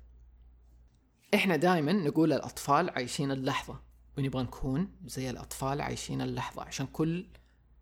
إحنا 1.35 1.57
دائما 1.57 1.93
نقول 1.93 2.33
الأطفال 2.33 2.91
عايشين 2.91 3.31
اللحظة. 3.31 3.81
ونبغى 4.19 4.43
نكون 4.43 4.93
زي 5.07 5.31
الأطفال 5.31 5.81
عايشين 5.81 6.21
اللحظة 6.21 6.63
عشان 6.63 6.87
كل 6.87 7.27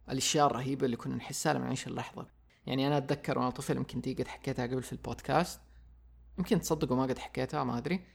الأشياء 0.09 0.47
الرهيبة 0.47 0.87
اللي 0.87 0.97
كنا 0.97 1.17
نحسها 1.17 1.55
لما 1.55 1.65
نعيش 1.65 1.87
اللحظة. 1.87 2.27
يعني 2.67 2.87
أنا 2.87 2.99
أتذكر 2.99 3.39
وأنا 3.39 3.51
طفل 3.51 3.77
يمكن 3.77 4.01
دي 4.01 4.15
قد 4.15 4.29
حكيتها 4.29 4.67
قبل 4.67 4.83
في 4.83 4.93
البودكاست 4.93 5.61
يمكن 6.39 6.61
تصدقوا 6.61 6.97
ما 6.97 7.03
قد 7.03 7.19
حكيتها 7.19 7.65
ما 7.65 7.79
أدري. 7.79 8.07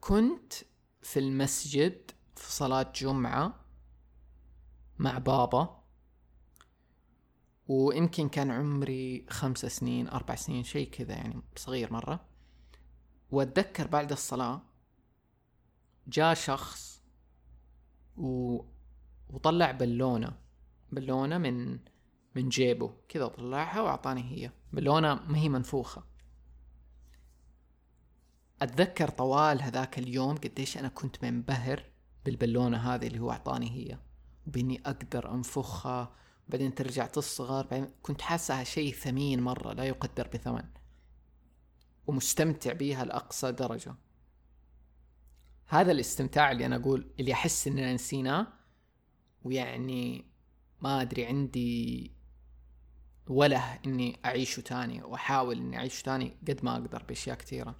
كنت 0.00 0.52
في 1.02 1.18
المسجد 1.18 2.10
في 2.36 2.52
صلاة 2.52 2.92
جمعة 2.96 3.64
مع 4.98 5.18
بابا 5.18 5.82
ويمكن 7.68 8.28
كان 8.28 8.50
عمري 8.50 9.26
خمسة 9.30 9.68
سنين 9.68 10.08
أربع 10.08 10.34
سنين 10.34 10.64
شيء 10.64 10.90
كذا 10.90 11.14
يعني 11.14 11.42
صغير 11.56 11.92
مرة. 11.92 12.24
وأتذكر 13.30 13.86
بعد 13.86 14.12
الصلاة 14.12 14.62
جاء 16.06 16.34
شخص 16.34 16.91
و... 18.16 18.60
وطلع 19.30 19.70
بالونة 19.70 20.32
بالونة 20.92 21.38
من 21.38 21.78
من 22.34 22.48
جيبه. 22.48 22.94
كذا 23.08 23.26
طلعها 23.26 23.80
وأعطاني 23.80 24.22
هي. 24.22 24.50
بالونة 24.72 25.14
ما 25.14 25.38
هي 25.38 25.48
منفوخة. 25.48 26.04
أتذكر 28.62 29.08
طوال 29.08 29.62
هذاك 29.62 29.98
اليوم 29.98 30.36
قديش 30.36 30.78
أنا 30.78 30.88
كنت 30.88 31.24
منبهر 31.24 31.84
بالبالونة 32.24 32.94
هذه 32.94 33.06
اللي 33.06 33.18
هو 33.18 33.30
أعطاني 33.30 33.70
هي. 33.70 33.98
وبإني 34.46 34.82
أقدر 34.86 35.34
أنفخها 35.34 36.12
بعدين 36.48 36.74
ترجع 36.74 37.06
تصغر 37.06 37.66
بعدين 37.66 37.88
كنت 38.02 38.20
حاسها 38.20 38.64
شيء 38.64 38.94
ثمين 38.94 39.40
مرة 39.40 39.72
لا 39.72 39.84
يقدر 39.84 40.28
بثمن. 40.34 40.64
ومستمتع 42.06 42.72
بيها 42.72 43.04
لأقصى 43.04 43.52
درجة. 43.52 43.94
هذا 45.72 45.92
الاستمتاع 45.92 46.52
اللي 46.52 46.66
أنا 46.66 46.76
أقول 46.76 47.10
اللي 47.20 47.32
أحس 47.32 47.66
إننا 47.66 47.94
نسيناه 47.94 48.46
ويعني 49.44 50.24
ما 50.80 51.02
أدري 51.02 51.26
عندي 51.26 52.12
وله 53.28 53.78
إني 53.86 54.20
أعيشه 54.24 54.60
تاني 54.60 55.02
وأحاول 55.02 55.56
إني 55.56 55.76
أعيشه 55.76 56.02
تاني 56.02 56.36
قد 56.48 56.60
ما 56.62 56.72
أقدر 56.72 57.02
بأشياء 57.02 57.36
كثيرة. 57.36 57.76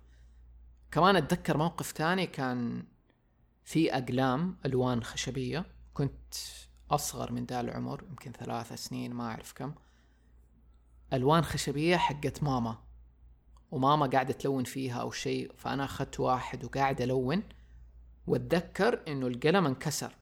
كمان 0.90 1.16
أتذكر 1.16 1.56
موقف 1.56 1.92
تاني 1.92 2.26
كان 2.26 2.84
في 3.64 3.94
أقلام 3.94 4.56
ألوان 4.66 5.02
خشبية. 5.02 5.66
كنت 5.94 6.34
أصغر 6.90 7.32
من 7.32 7.44
ذا 7.44 7.60
العمر 7.60 8.04
يمكن 8.10 8.32
ثلاثة 8.32 8.76
سنين 8.76 9.12
ما 9.12 9.24
أعرف 9.24 9.52
كم. 9.52 9.74
ألوان 11.12 11.44
خشبية 11.44 11.96
حقت 11.96 12.42
ماما 12.42 12.78
وماما 13.70 14.06
قاعدة 14.06 14.32
تلون 14.32 14.64
فيها 14.64 15.00
أو 15.00 15.10
شيء 15.10 15.52
فأنا 15.56 15.84
أخذت 15.84 16.20
واحد 16.20 16.64
وقاعد 16.64 17.00
ألون. 17.00 17.42
وأتذكر 18.26 19.02
إنه 19.08 19.26
القلم 19.26 19.66
انكسر. 19.66 20.16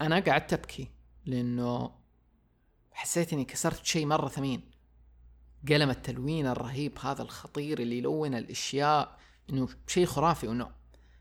أنا 0.00 0.20
قعدت 0.20 0.52
أبكي 0.52 0.90
لأنه 1.26 2.00
حسيت 2.92 3.32
إني 3.32 3.44
كسرت 3.44 3.84
شيء 3.84 4.06
مرة 4.06 4.28
ثمين. 4.28 4.70
قلم 5.68 5.90
التلوين 5.90 6.46
الرهيب 6.46 6.98
هذا 6.98 7.22
الخطير 7.22 7.78
اللي 7.78 7.98
يلون 7.98 8.34
الأشياء 8.34 9.18
إنه 9.50 9.68
شيء 9.86 10.06
خرافي 10.06 10.48
وانه 10.48 10.70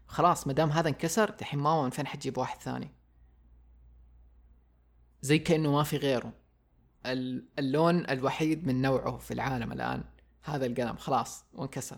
خلاص 0.07 0.47
ما 0.47 0.53
دام 0.53 0.69
هذا 0.69 0.89
انكسر 0.89 1.29
دحين 1.29 1.59
ماما 1.59 1.83
من 1.83 1.89
فين 1.89 2.07
حتجيب 2.07 2.37
واحد 2.37 2.61
ثاني. 2.61 2.91
زي 5.21 5.39
كأنه 5.39 5.71
ما 5.71 5.83
في 5.83 5.97
غيره. 5.97 6.33
اللون 7.59 8.09
الوحيد 8.09 8.67
من 8.67 8.81
نوعه 8.81 9.17
في 9.17 9.33
العالم 9.33 9.71
الآن 9.71 10.03
هذا 10.43 10.65
القلم 10.65 10.97
خلاص 10.97 11.45
وانكسر. 11.53 11.97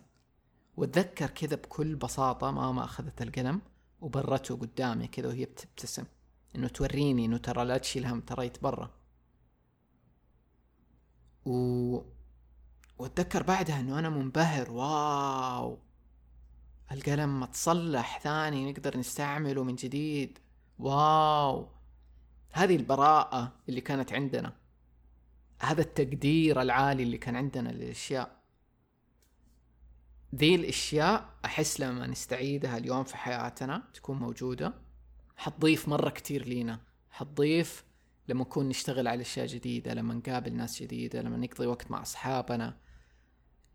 واتذكر 0.82 1.30
كذا 1.30 1.56
بكل 1.56 1.96
بساطة 1.96 2.52
ماما 2.52 2.84
أخذت 2.84 3.22
القلم 3.22 3.62
وبرته 4.02 4.56
قدامي 4.56 5.08
كذا 5.08 5.28
وهي 5.28 5.46
بتبتسم. 5.46 6.06
إنه 6.56 6.68
توريني 6.68 7.26
إنه 7.26 7.38
ترى 7.38 7.66
لا 7.66 7.78
تشيل 7.78 8.06
هم 8.06 8.22
ترى 8.22 8.46
يتبرى 8.46 8.90
و 11.46 12.00
واتذكر 12.98 13.44
بعدها 13.44 13.80
إنه 13.80 14.00
أنا 14.00 14.10
منبهر. 14.10 14.72
واو! 14.72 15.78
القلم 16.92 17.40
متصلح 17.40 18.20
ثاني 18.20 18.72
نقدر 18.72 18.98
نستعمله 18.98 19.64
من 19.64 19.76
جديد. 19.76 20.40
واو! 20.80 21.68
هذه 22.52 22.76
البراءة 22.76 23.52
اللي 23.70 23.82
كانت 23.82 24.14
عندنا. 24.14 24.54
هذا 25.60 25.82
التقدير 25.82 26.62
العالي 26.62 27.04
اللي 27.04 27.18
كان 27.18 27.36
عندنا 27.36 27.70
للأشياء. 27.70 28.41
ذي 30.36 30.56
الأشياء 30.56 31.30
أحس 31.46 31.80
لما 31.80 32.08
نستعيدها 32.08 32.78
اليوم 32.78 33.04
في 33.04 33.18
حياتنا 33.18 33.84
تكون 33.94 34.18
موجودة. 34.18 34.74
حتضيف 35.38 35.88
مرة 35.88 36.10
كتير 36.10 36.46
لينا. 36.46 36.80
حتضيف 37.10 37.86
لما 38.28 38.42
نكون 38.42 38.70
نشتغل 38.70 39.08
على 39.08 39.22
أشياء 39.22 39.46
جديدة 39.46 39.94
لما 39.94 40.14
نقابل 40.14 40.54
ناس 40.54 40.84
جديدة 40.84 41.22
لما 41.22 41.38
نقضي 41.38 41.68
وقت 41.68 41.92
مع 41.92 42.02
أصحابنا 42.02 42.78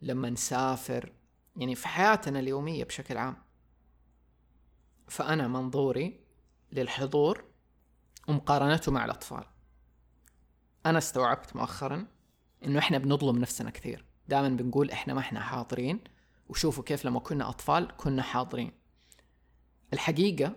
لما 0.03 0.31
نسافر. 0.31 1.13
يعني 1.57 1.75
في 1.75 1.89
حياتنا 1.89 2.39
اليومية 2.39 2.85
بشكل 2.85 3.17
عام. 3.17 3.37
فأنا 5.09 5.49
منظوري 5.49 6.21
للحضور 6.73 7.45
ومقارنته 8.29 8.93
مع 8.93 9.05
الأطفال. 9.05 9.45
أنا 10.87 10.99
استوعبت 10.99 11.57
مؤخرا 11.57 12.07
إنه 12.65 12.79
إحنا 12.79 12.99
بنظلم 12.99 13.39
نفسنا 13.39 13.71
كثير. 13.71 14.05
دائما 14.29 14.49
بنقول 14.49 14.91
إحنا 14.91 15.15
ما 15.15 15.21
إحنا 15.21 15.41
حاضرين. 15.41 16.01
وشوفوا 16.49 16.85
كيف 16.85 17.05
لما 17.05 17.21
كنا 17.21 17.49
أطفال 17.49 17.97
كنا 17.97 18.23
حاضرين. 18.23 18.73
الحقيقة 19.93 20.57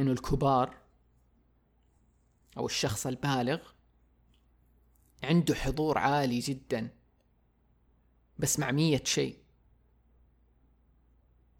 إنه 0.00 0.12
الكبار 0.12 0.76
أو 2.56 2.66
الشخص 2.66 3.06
البالغ 3.06 3.58
عنده 5.22 5.54
حضور 5.54 5.98
عالي 5.98 6.38
جدا 6.38 6.88
بس 8.38 8.58
مع 8.58 8.70
مية 8.70 9.02
شيء. 9.04 9.38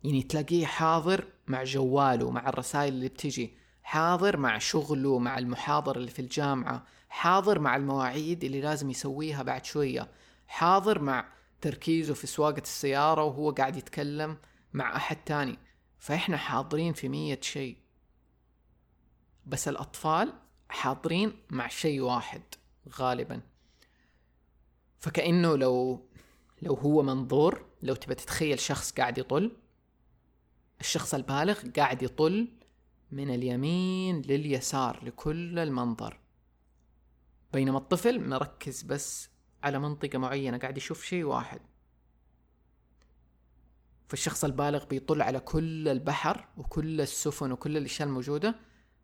يعني 0.04 0.22
تلاقيه 0.22 0.66
حاضر 0.66 1.24
مع 1.46 1.64
جواله 1.64 2.30
مع 2.30 2.48
الرسائل 2.48 2.92
اللي 2.92 3.08
بتجي 3.08 3.54
حاضر 3.82 4.36
مع 4.36 4.58
شغله 4.58 5.18
مع 5.18 5.38
المحاضرة 5.38 5.98
اللي 5.98 6.10
في 6.10 6.18
الجامعة 6.22 6.86
حاضر 7.08 7.58
مع 7.58 7.76
المواعيد 7.76 8.44
اللي 8.44 8.60
لازم 8.60 8.90
يسويها 8.90 9.42
بعد 9.42 9.64
شوية 9.64 10.08
حاضر 10.46 11.02
مع 11.02 11.28
تركيزه 11.60 12.14
في 12.14 12.26
سواقة 12.26 12.62
السيارة 12.62 13.24
وهو 13.24 13.50
قاعد 13.50 13.76
يتكلم 13.76 14.36
مع 14.72 14.96
أحد 14.96 15.16
تاني. 15.16 15.58
فإحنا 15.98 16.36
حاضرين 16.36 16.92
في 16.92 17.08
مية 17.08 17.40
شيء. 17.42 17.76
بس 19.46 19.68
الأطفال 19.68 20.32
حاضرين 20.68 21.32
مع 21.50 21.68
شيء 21.68 22.00
واحد 22.00 22.42
غالبا. 22.88 23.40
فكأنه 24.98 25.56
لو 25.56 26.06
لو 26.62 26.74
هو 26.74 27.02
منظور 27.02 27.66
لو 27.82 27.94
تبى 27.94 28.14
تتخيل 28.14 28.60
شخص 28.60 28.92
قاعد 28.92 29.18
يطل 29.18 29.56
الشخص 30.80 31.14
البالغ 31.14 31.70
قاعد 31.76 32.02
يطل 32.02 32.48
من 33.10 33.30
اليمين 33.34 34.22
لليسار 34.22 35.04
لكل 35.04 35.58
المنظر. 35.58 36.20
بينما 37.52 37.78
الطفل 37.78 38.28
مركز 38.28 38.82
بس 38.82 39.28
على 39.64 39.78
منطقة 39.78 40.18
معينة 40.18 40.58
قاعد 40.58 40.76
يشوف 40.76 41.04
شيء 41.04 41.24
واحد. 41.24 41.60
فالشخص 44.08 44.44
البالغ 44.44 44.84
بيطل 44.84 45.22
على 45.22 45.40
كل 45.40 45.88
البحر 45.88 46.48
وكل 46.56 47.00
السفن 47.00 47.52
وكل 47.52 47.76
الأشياء 47.76 48.08
الموجودة. 48.08 48.54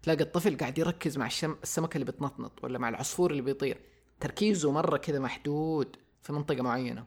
تلاقي 0.02 0.20
الطفل 0.22 0.56
قاعد 0.56 0.78
يركز 0.78 1.18
مع 1.18 1.26
الشم... 1.26 1.56
السمكة 1.62 1.94
اللي 1.94 2.12
بتنطنط 2.12 2.64
ولا 2.64 2.78
مع 2.78 2.88
العصفور 2.88 3.30
اللي 3.30 3.42
بيطير. 3.42 3.80
تركيزه 4.20 4.72
مرة 4.72 4.96
كذا 4.96 5.18
محدود 5.18 5.96
في 6.22 6.32
منطقة 6.32 6.62
معينة. 6.62 7.06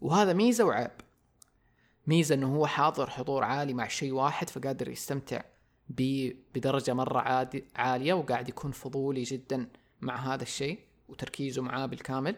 وهذا 0.00 0.32
ميزة 0.32 0.64
وعيب. 0.64 0.90
ميزة 2.06 2.34
إنه 2.34 2.56
هو 2.56 2.66
حاضر 2.66 3.10
حضور 3.10 3.44
عالي 3.44 3.74
مع 3.74 3.88
شيء 3.88 4.12
واحد 4.12 4.50
فقادر 4.50 4.88
يستمتع 4.88 5.42
بدرجة 6.54 6.94
مرة 6.94 7.18
عادي 7.18 7.64
عالية 7.76 8.12
وقاعد 8.12 8.48
يكون 8.48 8.70
فضولي 8.70 9.22
جدا 9.22 9.68
مع 10.00 10.16
هذا 10.34 10.42
الشيء 10.42 10.78
وتركيزه 11.08 11.62
معاه 11.62 11.86
بالكامل. 11.86 12.36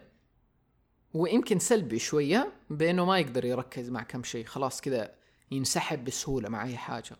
ويمكن 1.13 1.59
سلبي 1.59 1.99
شوية 1.99 2.53
بأنه 2.69 3.05
ما 3.05 3.19
يقدر 3.19 3.45
يركز 3.45 3.89
مع 3.89 4.03
كم 4.03 4.23
شيء. 4.23 4.45
خلاص 4.45 4.81
كذا 4.81 5.15
ينسحب 5.51 6.03
بسهولة 6.03 6.49
مع 6.49 6.63
أي 6.63 6.77
حاجة. 6.77 7.15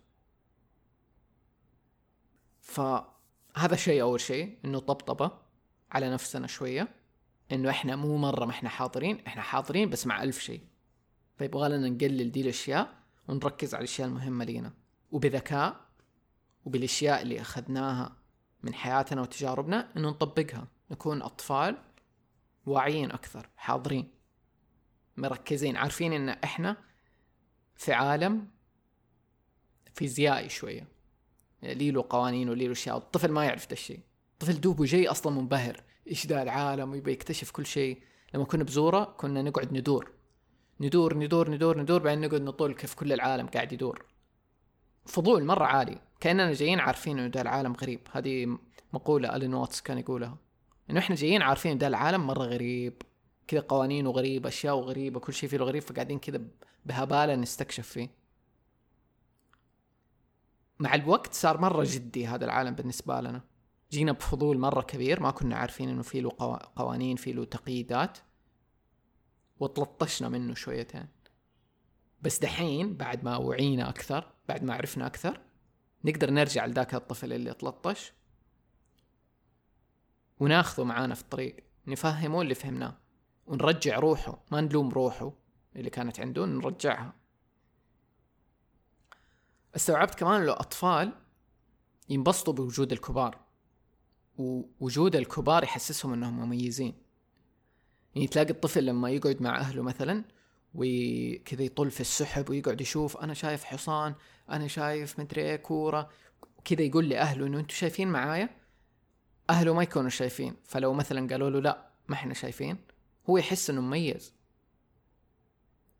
فهذا 2.61 3.75
شيء 3.75 4.01
أول 4.01 4.21
شيء 4.21 4.57
إنه 4.65 4.79
طبطبة 4.79 5.31
على 5.91 6.09
نفسنا 6.09 6.47
شوية 6.47 6.87
إنه 7.51 7.69
إحنا 7.69 7.95
مو 7.95 8.17
مرة 8.17 8.45
ما 8.45 8.51
إحنا 8.51 8.69
حاضرين 8.69 9.25
إحنا 9.27 9.41
حاضرين 9.41 9.89
بس 9.89 10.07
مع 10.07 10.23
ألف 10.23 10.39
شيء. 10.39 10.61
فيبغى 11.37 11.69
لنا 11.69 11.89
نقلل 11.89 12.31
دي 12.31 12.41
الأشياء 12.41 12.93
ونركز 13.27 13.75
على 13.75 13.83
الأشياء 13.83 14.07
المهمة 14.07 14.45
لينا. 14.45 14.73
وبذكاء 15.11 15.85
وبالأشياء 16.65 17.21
اللي 17.21 17.41
أخذناها 17.41 18.15
من 18.63 18.73
حياتنا 18.73 19.21
وتجاربنا 19.21 19.91
إنه 19.97 20.09
نطبقها. 20.09 20.67
نكون 20.91 21.21
أطفال 21.21 21.77
واعيين 22.65 23.11
أكثر 23.11 23.49
حاضرين 23.55 24.11
مركزين 25.17 25.77
عارفين 25.77 26.13
إن 26.13 26.29
إحنا 26.29 26.77
في 27.75 27.93
عالم 27.93 28.47
فيزيائي 29.93 30.49
شوية. 30.49 30.87
لي 31.63 31.91
له 31.91 32.05
قوانين 32.09 32.49
ولي 32.49 32.65
له 32.65 32.71
أشياء 32.71 32.97
الطفل 32.97 33.31
ما 33.31 33.45
يعرف 33.45 33.67
ده 33.67 33.73
الشيء. 33.73 33.99
الطفل 34.33 34.61
دوبه 34.61 34.85
جاي 34.85 35.07
أصلا 35.07 35.33
منبهر 35.33 35.83
إيش 36.07 36.27
ذا 36.27 36.43
العالم؟ 36.43 36.91
ويبي 36.91 37.11
يكتشف 37.11 37.51
كل 37.51 37.65
شيء. 37.65 38.01
لما 38.33 38.45
كنا 38.45 38.63
بزورة 38.63 39.03
كنا 39.03 39.41
نقعد 39.41 39.73
ندور. 39.73 40.11
ندور 40.79 41.17
ندور 41.17 41.49
ندور 41.49 41.77
ندور 41.77 42.01
بعدين 42.01 42.27
نقعد 42.27 42.41
نطول 42.41 42.73
كيف 42.73 42.93
كل 42.93 43.13
العالم 43.13 43.47
قاعد 43.47 43.73
يدور. 43.73 44.05
فضول 45.05 45.43
مرة 45.45 45.65
عالي 45.65 46.01
كأننا 46.19 46.53
جايين 46.53 46.79
عارفين 46.79 47.19
انه 47.19 47.27
ده 47.27 47.41
العالم 47.41 47.73
غريب. 47.73 48.07
هذه 48.11 48.57
مقولة 48.93 49.35
ألين 49.35 49.53
واتس 49.53 49.81
كان 49.81 49.97
يقولها. 49.97 50.37
إنه 50.89 50.99
إحنا 50.99 51.15
جايين 51.15 51.41
عارفين 51.41 51.71
إن 51.71 51.77
ده 51.77 51.87
العالم 51.87 52.27
مرة 52.27 52.43
غريب 52.43 53.01
كذا 53.47 53.59
قوانينه 53.59 54.11
غريبة 54.11 54.49
اشياء 54.49 54.79
غريبة 54.79 55.19
كل 55.19 55.33
شيء 55.33 55.49
فيه 55.49 55.57
غريب 55.57 55.81
فقاعدين 55.81 56.19
كذا 56.19 56.41
بهبالة 56.85 57.35
نستكشف 57.35 57.87
فيه. 57.87 58.09
مع 60.79 60.95
الوقت 60.95 61.33
صار 61.33 61.57
مرة 61.57 61.83
جدي 61.87 62.27
هذا 62.27 62.45
العالم 62.45 62.75
بالنسبة 62.75 63.21
لنا. 63.21 63.41
جينا 63.91 64.11
بفضول 64.11 64.57
مرة 64.57 64.81
كبير 64.81 65.19
ما 65.19 65.31
كنا 65.31 65.55
عارفين 65.55 65.89
إنه 65.89 66.01
في 66.01 66.21
له 66.21 66.29
قوانين 66.75 67.15
في 67.15 67.33
له 67.33 67.45
تقييدات. 67.45 68.17
وتلطشنا 69.59 70.29
منه 70.29 70.53
شويتين. 70.53 71.07
بس 72.21 72.39
دحين 72.39 72.97
بعد 72.97 73.23
ما 73.23 73.37
وعينا 73.37 73.89
أكثر 73.89 74.31
بعد 74.49 74.63
ما 74.63 74.73
عرفنا 74.73 75.05
أكثر 75.05 75.39
نقدر 76.05 76.31
نرجع 76.31 76.65
لذاك 76.65 76.95
الطفل 76.95 77.33
اللي 77.33 77.53
تلطش. 77.53 78.13
وناخذه 80.39 80.83
معانا 80.83 81.15
في 81.15 81.21
الطريق 81.21 81.55
نفهمه 81.87 82.41
اللي 82.41 82.55
فهمناه 82.55 82.97
ونرجع 83.47 83.99
روحه 83.99 84.43
ما 84.51 84.61
نلوم 84.61 84.89
روحه 84.89 85.33
اللي 85.75 85.89
كانت 85.89 86.19
عنده 86.19 86.45
نرجعها. 86.45 87.13
استوعبت 89.75 90.15
كمان 90.15 90.45
لو 90.45 90.53
أطفال 90.53 91.13
ينبسطوا 92.09 92.53
بوجود 92.53 92.91
الكبار 92.91 93.39
ووجود 94.37 95.15
الكبار 95.15 95.63
يحسسهم 95.63 96.13
إنهم 96.13 96.39
مميزين. 96.39 96.93
يعني 98.15 98.27
تلاقي 98.27 98.49
الطفل 98.49 98.85
لما 98.85 99.09
يقعد 99.09 99.41
مع 99.41 99.59
أهله 99.59 99.81
مثلا 99.81 100.23
وكذا 100.73 101.63
يطل 101.63 101.91
في 101.91 102.01
السحب 102.01 102.49
ويقعد 102.49 102.81
يشوف 102.81 103.17
أنا 103.17 103.33
شايف 103.33 103.63
حصان 103.63 104.15
أنا 104.49 104.67
شايف 104.67 105.19
مدري 105.19 105.41
إيه 105.41 105.55
كورة 105.55 106.09
كذا 106.65 106.81
يقول 106.81 107.09
لأهله 107.09 107.47
إنه 107.47 107.59
أنتم 107.59 107.75
شايفين 107.75 108.07
معايا؟ 108.07 108.49
أهله 109.53 109.73
ما 109.73 109.83
يكونوا 109.83 110.09
شايفين. 110.09 110.55
فلو 110.65 110.93
مثلا 110.93 111.27
قالوا 111.27 111.49
له 111.49 111.59
لا 111.59 111.89
ما 112.07 112.15
إحنا 112.15 112.33
شايفين. 112.33 112.77
هو 113.29 113.37
يحس 113.37 113.69
إنه 113.69 113.81
مميز. 113.81 114.33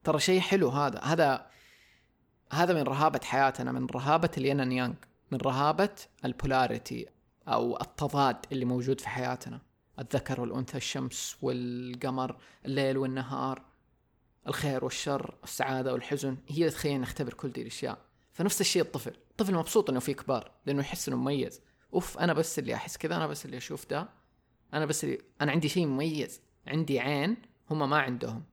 ترى 0.04 0.20
شيء 0.20 0.40
حلو 0.40 0.70
هذا. 0.70 1.00
هذا 1.00 1.48
هذا 2.52 2.74
من 2.74 2.82
رهابة 2.82 3.20
حياتنا 3.24 3.72
من 3.72 3.86
رهابة 3.86 4.30
الين 4.38 4.72
يانج 4.72 4.96
من 5.32 5.38
رهابة 5.38 5.96
البولاريتي 6.26 7.08
أو 7.48 7.82
التضاد 7.82 8.38
اللي 8.52 8.66
موجود 8.66 9.02
في 9.02 9.10
حياتنا. 9.10 9.62
الذكر 10.00 10.42
والأنثى 10.42 10.78
الشمس 10.78 11.38
والقمر 11.42 12.36
الليل 12.66 12.98
والنهار 12.98 13.62
الخير 14.48 14.84
والشر 14.84 15.36
السعادة 15.44 15.94
والحزن. 15.94 16.38
هي 16.48 16.58
اللي 16.58 16.70
تخلينا 16.70 17.00
نختبر 17.00 17.34
كل 17.34 17.52
دي 17.52 17.62
الأشياء. 17.62 17.98
فنفس 18.32 18.62
الشيء 18.62 18.82
الطفل. 18.82 19.14
الطفل 19.32 19.54
مبسوط 19.54 19.90
إنه 19.90 20.00
في 20.00 20.14
كبار 20.14 20.52
لأنه 20.66 20.80
يحس 20.80 21.08
إنه 21.08 21.18
مميز. 21.18 21.62
أوف 21.94 22.18
أنا 22.18 22.34
بس 22.34 22.60
اللي 22.60 22.76
أحس 22.76 22.98
كذا 22.98 23.16
أنا 23.16 23.28
بس 23.28 23.46
اللي 23.46 23.58
أشوف 23.58 23.90
ده. 23.90 24.10
أنا 24.74 24.86
بس 24.86 25.04
اللي 25.04 25.18
أنا 25.42 25.52
عندي 25.52 25.70
شيء 25.70 25.86
مميز 25.86 26.42
عندي 26.68 27.00
عين 27.00 27.38
هم 27.70 27.90
ما 27.90 27.98
عندهم. 27.98 28.44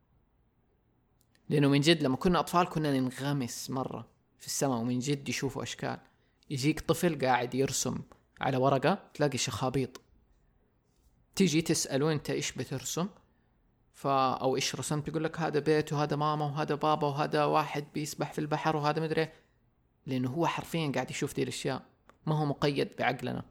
لأنه 1.48 1.68
من 1.68 1.80
جد 1.80 2.02
لما 2.02 2.16
كنا 2.16 2.40
أطفال 2.40 2.68
كنا 2.68 3.00
ننغمس 3.00 3.70
مرة 3.70 4.08
في 4.38 4.46
السماء 4.46 4.78
ومن 4.78 4.98
جد 4.98 5.28
يشوفوا 5.28 5.62
أشكال. 5.62 5.98
يجيك 6.50 6.80
طفل 6.80 7.26
قاعد 7.26 7.54
يرسم 7.54 7.98
على 8.40 8.56
ورقة 8.56 9.10
تلاقي 9.14 9.38
شخابيط. 9.38 10.00
تيجي 11.36 11.62
تسأله 11.62 12.12
أنت 12.12 12.30
إيش 12.30 12.52
بترسم؟ 12.52 13.08
فا 13.92 14.32
أو 14.32 14.56
إيش 14.56 14.76
رسمت؟ 14.76 15.08
يقول 15.08 15.24
لك 15.24 15.40
هذا 15.40 15.60
بيت 15.60 15.92
وهذا 15.92 16.16
ماما 16.16 16.44
وهذا 16.44 16.74
بابا 16.74 17.06
وهذا 17.06 17.44
واحد 17.44 17.84
بيسبح 17.94 18.32
في 18.32 18.38
البحر 18.38 18.76
وهذا 18.76 19.02
مدري 19.02 19.28
لأنه 20.06 20.30
هو 20.30 20.46
حرفيا 20.46 20.92
قاعد 20.94 21.10
يشوف 21.10 21.34
دي 21.34 21.42
الأشياء. 21.42 21.89
ما 22.26 22.38
هو 22.38 22.44
مقيد 22.44 22.88
بعقلنا. 22.98 23.44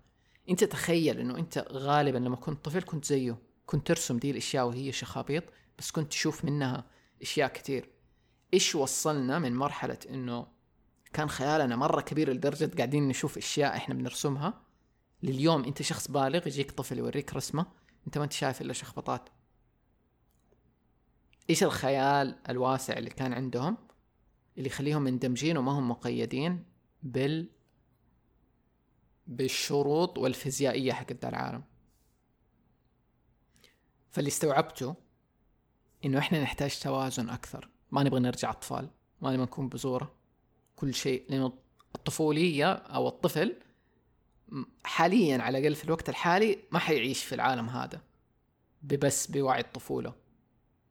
انت 0.49 0.63
تخيل 0.63 1.19
انه 1.19 1.38
انت 1.38 1.65
غالبا 1.71 2.17
لما 2.17 2.36
كنت 2.36 2.65
طفل 2.65 2.82
كنت 2.82 3.05
زيه. 3.05 3.38
كنت 3.65 3.88
ترسم 3.88 4.17
دي 4.17 4.32
الأشياء 4.32 4.67
وهي 4.67 4.91
شخابيط 4.91 5.43
بس 5.77 5.91
كنت 5.91 6.10
تشوف 6.10 6.45
منها 6.45 6.86
أشياء 7.21 7.47
كثير 7.53 7.89
إيش 8.53 8.75
وصلنا 8.75 9.39
من 9.39 9.55
مرحلة 9.55 9.97
إنه 10.10 10.47
كان 11.13 11.29
خيالنا 11.29 11.75
مرة 11.75 12.01
كبير 12.01 12.34
لدرجة 12.34 12.71
قاعدين 12.77 13.08
نشوف 13.08 13.38
أشياء 13.38 13.75
إحنا 13.75 13.95
بنرسمها؟ 13.95 14.62
لليوم 15.23 15.63
أنت 15.63 15.82
شخص 15.82 16.12
بالغ 16.12 16.47
يجيك 16.47 16.71
طفل 16.71 16.97
يوريك 16.97 17.34
رسمة 17.34 17.65
أنت 18.08 18.17
ما 18.17 18.23
أنت 18.23 18.34
شايف 18.34 18.62
إلا 18.62 18.73
شخبطات. 18.73 19.29
إيش 21.49 21.63
الخيال 21.63 22.36
الواسع 22.49 22.97
اللي 22.97 23.10
كان 23.10 23.34
عندهم؟ 23.34 23.77
اللي 24.58 24.67
يخليهم 24.67 25.01
مندمجين 25.01 25.58
وما 25.58 25.71
هم 25.71 25.89
مقيدين؟ 25.89 26.65
بال 27.03 27.49
بالشروط 29.30 30.18
والفيزيائية 30.18 30.94
حقت 30.94 31.26
العالم. 31.26 31.63
فاللي 34.12 34.28
استوعبته 34.28 34.96
إنه 36.06 36.20
إحنا 36.20 36.42
نحتاج 36.42 36.80
توازن 36.80 37.30
أكثر. 37.30 37.70
ما 37.92 38.04
نبغى 38.04 38.20
نرجع 38.20 38.50
أطفال. 38.50 38.89
ما 39.22 39.32
نبغى 39.32 39.44
نكون 39.44 39.70
بزورة. 39.70 40.15
كل 40.76 40.94
شيء. 40.94 41.26
لأنه 41.30 41.54
الطفولية 41.96 42.74
أو 42.74 43.08
الطفل 43.08 43.56
حاليا 44.84 45.38
على 45.38 45.58
الأقل 45.58 45.76
في 45.76 45.84
الوقت 45.84 46.10
الحالي 46.10 46.60
ما 46.72 46.80
حيعيش 46.80 47.24
في 47.24 47.36
العالم 47.36 47.70
هذا. 47.70 48.02
ببس 48.82 49.28
بوعي 49.28 49.62
الطفولة. 49.62 50.13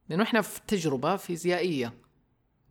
لأنه 0.08 0.22
إحنا 0.22 0.40
في 0.40 0.60
تجربة 0.66 1.16
فيزيائية 1.16 1.94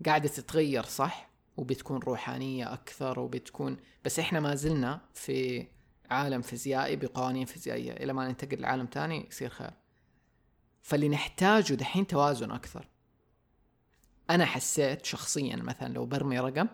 قاعدة 0.05 0.29
تتغير 0.29 0.83
صح؟ 0.83 1.29
وبتكون 1.57 1.97
روحانية 1.99 2.73
أكثر 2.73 3.19
وبتكون 3.19 3.77
بس 4.05 4.19
إحنا 4.19 4.39
ما 4.39 4.55
زلنا 4.55 5.01
في 5.13 5.67
عالم 6.09 6.41
فيزيائي 6.41 6.95
بقوانين 6.95 7.45
فيزيائية. 7.45 7.91
إلى 7.91 8.13
ما 8.13 8.27
ننتقل 8.27 8.61
لعالم 8.61 8.85
تاني 8.85 9.27
يصير 9.29 9.49
خير. 9.49 9.71
فاللي 10.81 11.09
نحتاجه 11.09 11.73
دحين 11.73 12.07
توازن 12.07 12.51
أكثر. 12.51 12.87
أنا 14.29 14.45
حسيت 14.45 15.05
شخصيا 15.05 15.55
مثلا 15.55 15.93
لو 15.93 16.05
برمي 16.05 16.39
رقم 16.39 16.67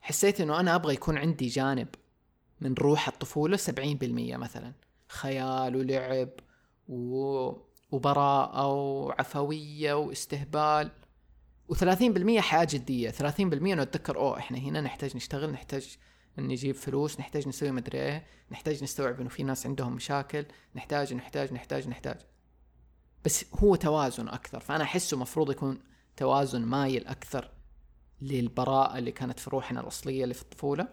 حسيت 0.00 0.40
إنه 0.40 0.60
أنا 0.60 0.74
أبغى 0.74 0.94
يكون 0.94 1.18
عندي 1.18 1.46
جانب 1.46 1.88
من 2.60 2.74
روح 2.74 3.08
الطفولة 3.08 3.56
سبعين 3.56 3.98
بالمية 3.98 4.36
مثلا. 4.36 4.72
خيال 5.08 5.76
ولعب 5.76 6.30
و... 6.88 7.52
وبراءة 7.90 8.72
وعفوية 8.72 9.94
واستهبال. 9.94 10.90
و30% 11.72 12.38
حياة 12.38 12.66
جدية. 12.70 13.10
30% 13.10 13.40
انه 13.40 13.82
أتذكر 13.82 14.16
أوه 14.16 14.38
إحنا 14.38 14.58
هنا 14.58 14.80
نحتاج 14.80 15.16
نشتغل 15.16 15.50
نحتاج 15.50 15.96
نجيب 16.38 16.74
فلوس 16.74 17.20
نحتاج 17.20 17.48
نسوي 17.48 17.70
مدري 17.70 17.98
إيه 17.98 18.26
نحتاج 18.50 18.82
نستوعب 18.82 19.20
إنه 19.20 19.28
في 19.28 19.42
ناس 19.42 19.66
عندهم 19.66 19.92
مشاكل 19.92 20.44
نحتاج 20.74 21.14
نحتاج 21.14 21.52
نحتاج 21.52 21.88
نحتاج. 21.88 22.16
بس 23.24 23.44
هو 23.54 23.76
توازن 23.76 24.28
أكثر 24.28 24.60
فأنا 24.60 24.84
أحسه 24.84 25.16
مفروض 25.16 25.50
يكون 25.50 25.78
توازن 26.16 26.62
مايل 26.62 27.06
أكثر 27.06 27.50
للبراءة 28.20 28.98
اللي 28.98 29.12
كانت 29.12 29.38
في 29.38 29.50
روحنا 29.50 29.80
الأصلية 29.80 30.24
اللي 30.24 30.34
في 30.34 30.42
الطفولة. 30.42 30.88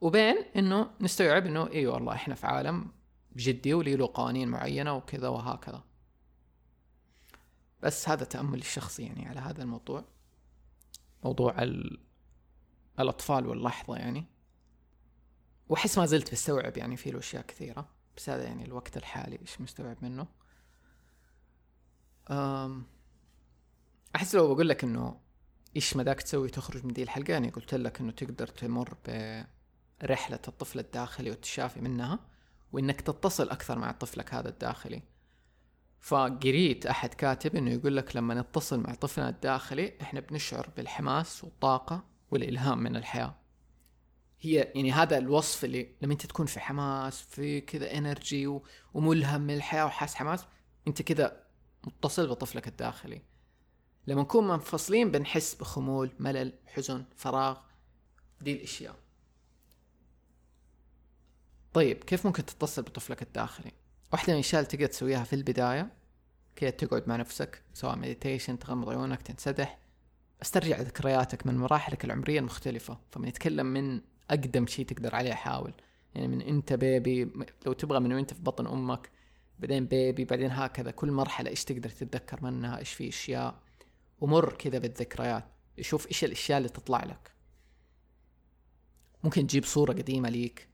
وبين 0.00 0.36
إنه 0.56 0.90
نستوعب 1.00 1.46
إي 1.46 1.72
أيوة 1.72 1.94
والله 1.94 2.12
إحنا 2.12 2.34
في 2.34 2.46
عالم 2.46 2.92
جدي 3.36 3.74
ولي 3.74 3.96
له 3.96 4.10
قوانين 4.14 4.48
معينة 4.48 4.96
وكذا 4.96 5.28
وهكذا. 5.28 5.87
بس 7.82 8.08
هذا 8.08 8.24
تأملي 8.24 8.60
الشخصي 8.60 9.02
يعني 9.02 9.28
على 9.28 9.40
هذا 9.40 9.62
الموضوع. 9.62 10.04
موضوع 11.24 11.62
ال... 11.62 12.00
الأطفال 13.00 13.46
واللحظة 13.46 13.96
يعني. 13.96 14.26
وأحس 15.68 15.98
ما 15.98 16.06
زلت 16.06 16.32
بستوعب 16.32 16.76
يعني 16.76 16.96
في 16.96 17.10
له 17.10 17.18
أشياء 17.18 17.42
كثيرة 17.42 17.88
بس 18.16 18.30
هذا 18.30 18.44
يعني 18.44 18.64
الوقت 18.64 18.96
الحالي 18.96 19.38
إيش 19.40 19.60
مستوعب 19.60 19.96
منه. 20.02 20.26
أحس 24.16 24.34
لو 24.34 24.54
بقول 24.54 24.68
لك 24.68 24.84
إنه 24.84 25.20
إيش 25.76 25.96
مداك 25.96 26.22
تسوي 26.22 26.48
تخرج 26.48 26.84
من 26.84 26.92
دي 26.92 27.02
الحلقة 27.02 27.32
يعني 27.32 27.50
قلت 27.50 27.74
لك 27.74 28.00
إنه 28.00 28.12
تقدر 28.12 28.46
تمر 28.46 28.96
برحلة 29.06 30.40
الطفل 30.48 30.78
الداخلي 30.78 31.30
والتشافي 31.30 31.80
منها 31.80 32.18
وإنك 32.72 33.00
تتصل 33.00 33.50
أكثر 33.50 33.78
مع 33.78 33.92
طفلك 33.92 34.34
هذا 34.34 34.48
الداخلي. 34.48 35.02
فقريت 36.00 36.86
أحد 36.86 37.14
كاتب 37.14 37.56
إنه 37.56 37.70
يقول 37.70 37.96
لك 37.96 38.16
لما 38.16 38.34
نتصل 38.34 38.80
مع 38.80 38.94
طفلنا 38.94 39.28
الداخلي 39.28 39.92
إحنا 40.00 40.20
بنشعر 40.20 40.70
بالحماس 40.76 41.44
والطاقة 41.44 42.04
والإلهام 42.30 42.78
من 42.78 42.96
الحياة. 42.96 43.34
هي 44.40 44.72
يعني 44.74 44.92
هذا 44.92 45.18
الوصف 45.18 45.64
اللي 45.64 45.88
لما 46.02 46.12
أنت 46.12 46.26
تكون 46.26 46.46
في 46.46 46.60
حماس 46.60 47.20
في 47.20 47.60
كذا 47.60 47.98
energy 47.98 48.60
وملهم 48.94 49.40
من 49.40 49.54
الحياة 49.54 49.84
وحاس 49.84 50.14
حماس 50.14 50.46
أنت 50.88 51.02
كذا 51.02 51.44
متصل 51.86 52.28
بطفلك 52.28 52.68
الداخلي. 52.68 53.22
لما 54.06 54.22
نكون 54.22 54.48
منفصلين 54.48 55.10
بنحس 55.10 55.54
بخمول 55.54 56.10
ملل 56.18 56.52
حزن 56.66 57.04
فراغ 57.16 57.58
دي 58.40 58.52
الأشياء. 58.52 58.96
طيب 61.72 62.04
كيف 62.04 62.26
ممكن 62.26 62.44
تتصل 62.46 62.82
بطفلك 62.82 63.22
الداخلي؟ 63.22 63.72
واحدة 64.12 64.32
من 64.32 64.38
الأشياء 64.38 64.60
اللي 64.60 64.70
تقدر 64.70 64.86
تسويها 64.86 65.24
في 65.24 65.32
البداية 65.32 65.92
كذا 66.56 66.70
تقعد 66.70 67.08
مع 67.08 67.16
نفسك 67.16 67.62
سواء 67.74 67.96
meditation 67.96 68.58
تغمض 68.58 68.88
عيونك 68.88 69.22
تنسدح. 69.22 69.78
أسترجع 70.42 70.80
ذكرياتك 70.80 71.46
من 71.46 71.58
مراحلك 71.58 72.04
العمرية 72.04 72.38
المختلفة 72.38 72.98
فبنتكلم 73.10 73.66
من 73.66 74.00
أقدم 74.30 74.66
شيء 74.66 74.86
تقدر 74.86 75.14
عليه 75.14 75.32
حاول. 75.32 75.74
يعني 76.14 76.28
من 76.28 76.40
أنت 76.40 76.72
بيبي 76.72 77.30
لو 77.66 77.72
تبغى 77.72 78.00
من 78.00 78.12
وأنت 78.12 78.34
في 78.34 78.42
بطن 78.42 78.66
أمك 78.66 79.10
بعدين 79.58 79.86
بيبي 79.86 80.24
بعدين 80.24 80.50
هكذا. 80.50 80.90
كل 80.90 81.10
مرحلة 81.10 81.50
إيش 81.50 81.64
تقدر 81.64 81.88
تتذكر 81.88 82.44
منها؟ 82.44 82.78
إيش 82.78 82.92
في 82.92 83.08
أشياء؟ 83.08 83.62
ومر 84.20 84.52
كذا 84.52 84.78
بالذكريات 84.78 85.44
شوف 85.80 86.06
إيش 86.06 86.24
الأشياء 86.24 86.58
اللي 86.58 86.68
تطلع 86.68 87.04
لك. 87.04 87.32
ممكن 89.24 89.46
تجيب 89.46 89.64
صورة 89.64 89.92
قديمة 89.92 90.28
ليك. 90.28 90.67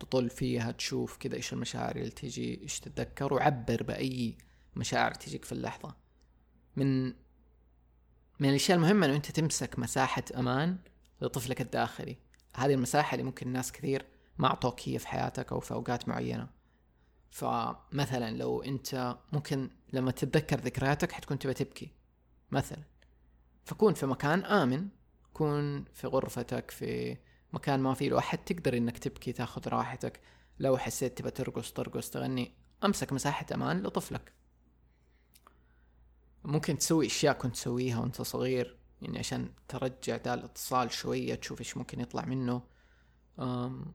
تطل 0.00 0.30
فيها 0.30 0.72
تشوف 0.72 1.16
كذا 1.16 1.36
إيش 1.36 1.52
المشاعر 1.52 1.96
اللي 1.96 2.10
تجي 2.10 2.62
إيش 2.62 2.80
تتذكر 2.80 3.34
وعبر 3.34 3.82
بأي 3.82 4.38
مشاعر 4.76 5.14
تجيك 5.14 5.44
في 5.44 5.52
اللحظة. 5.52 5.96
من 6.76 7.06
من 8.40 8.48
الأشياء 8.48 8.78
المهمة 8.78 9.06
إنه 9.06 9.16
أنت 9.16 9.30
تمسك 9.30 9.78
مساحة 9.78 10.24
أمان 10.36 10.78
لطفلك 11.20 11.60
الداخلي. 11.60 12.16
هذه 12.56 12.74
المساحة 12.74 13.14
اللي 13.14 13.24
ممكن 13.24 13.52
ناس 13.52 13.72
كثير 13.72 14.06
ما 14.38 14.46
أعطوك 14.46 14.88
هي 14.88 14.98
في 14.98 15.08
حياتك 15.08 15.52
أو 15.52 15.60
في 15.60 15.74
أوقات 15.74 16.08
معينة. 16.08 16.48
فمثلا 17.30 18.30
لو 18.36 18.62
أنت 18.62 19.18
ممكن 19.32 19.70
لما 19.92 20.10
تتذكر 20.10 20.60
ذكرياتك 20.60 21.12
حتكون 21.12 21.38
تبى 21.38 21.54
تبكي 21.54 21.92
مثلا. 22.50 22.82
فكون 23.64 23.94
في 23.94 24.06
مكان 24.06 24.44
آمن 24.44 24.88
كون 25.32 25.84
في 25.84 26.06
غرفتك 26.06 26.70
في 26.70 27.16
مكان 27.52 27.80
ما 27.80 27.94
في 27.94 28.08
له 28.08 28.18
احد 28.18 28.38
تقدر 28.38 28.76
إنك 28.76 28.98
تبكي 28.98 29.32
تاخذ 29.32 29.68
راحتك. 29.68 30.20
لو 30.60 30.78
حسيت 30.78 31.18
تبى 31.18 31.30
ترقص 31.30 31.72
ترقص 31.72 32.10
تغني 32.10 32.52
أمسك 32.84 33.12
مساحة 33.12 33.46
أمان 33.54 33.82
لطفلك 33.82 34.32
ممكن 36.44 36.78
تسوي 36.78 37.06
أشياء 37.06 37.34
كنت 37.34 37.54
تسويها 37.54 37.98
وأنت 37.98 38.22
صغير 38.22 38.76
يعني 39.02 39.18
عشان 39.18 39.52
ترجع 39.68 40.16
ذا 40.16 40.34
الاتصال 40.34 40.92
شوية 40.92 41.34
تشوف 41.34 41.60
إيش 41.60 41.76
ممكن 41.76 42.00
يطلع 42.00 42.24
منه. 42.24 42.62
أم... 43.38 43.94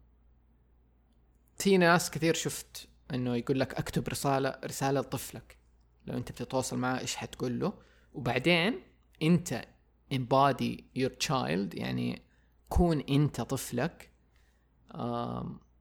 في 1.58 1.78
ناس 1.78 2.12
كثير 2.12 2.34
شفت 2.34 2.88
إنه 3.14 3.36
يقول 3.36 3.60
لك 3.60 3.74
أكتب 3.74 4.08
رسالة 4.08 4.60
رسالة 4.66 5.00
لطفلك 5.00 5.58
لو 6.06 6.18
أنت 6.18 6.32
بتتواصل 6.32 6.78
معاه 6.78 7.00
إيش 7.00 7.16
حتقول 7.16 7.60
له؟ 7.60 7.74
وبعدين 8.14 8.82
أنت 9.22 9.66
embody 10.14 10.82
your 11.00 11.12
child 11.28 11.74
يعني 11.74 12.25
كون 12.70 13.00
أنت 13.00 13.42
طفلك 13.42 14.12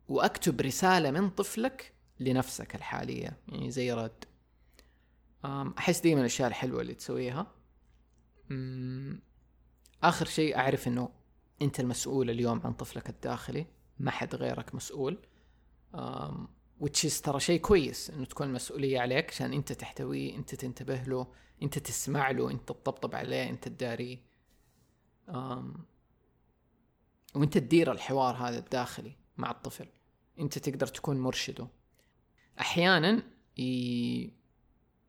وأكتب 0.08 0.60
رسالة 0.60 1.10
من 1.10 1.30
طفلك 1.30 1.92
لنفسك 2.20 2.74
الحالية 2.74 3.38
يعني 3.48 3.70
زي 3.70 3.92
رد. 3.92 4.24
أحس 5.78 6.00
دي 6.00 6.14
من 6.14 6.20
الأشياء 6.20 6.48
الحلوة 6.48 6.80
اللي 6.80 6.94
تسويها. 6.94 7.46
آخر 10.02 10.26
شيء 10.26 10.56
أعرف 10.56 10.88
إنه 10.88 11.08
أنت 11.62 11.80
المسؤول 11.80 12.30
اليوم 12.30 12.60
عن 12.64 12.72
طفلك 12.72 13.10
الداخلي 13.10 13.66
ما 13.98 14.10
حد 14.10 14.34
غيرك 14.34 14.74
مسؤول. 14.74 15.18
وتشيز 16.80 17.20
ترى 17.20 17.40
شيء 17.40 17.60
كويس 17.60 18.10
إنه 18.10 18.24
تكون 18.24 18.46
المسؤوليه 18.46 19.00
عليك 19.00 19.30
عشان 19.30 19.52
أنت 19.52 19.72
تحتويه 19.72 20.36
أنت 20.36 20.54
تنتبه 20.54 21.02
له 21.02 21.26
أنت 21.62 21.78
تسمع 21.78 22.30
له 22.30 22.50
أنت 22.50 22.68
تطبطب 22.68 23.14
عليه 23.14 23.50
أنت 23.50 23.68
تداريه 23.68 24.18
وانت 27.34 27.58
تدير 27.58 27.92
الحوار 27.92 28.36
هذا 28.36 28.58
الداخلي 28.58 29.16
مع 29.36 29.50
الطفل 29.50 29.86
انت 30.38 30.58
تقدر 30.58 30.86
تكون 30.86 31.20
مرشده. 31.20 31.68
أحيانا 32.60 33.22
ي... 33.58 34.30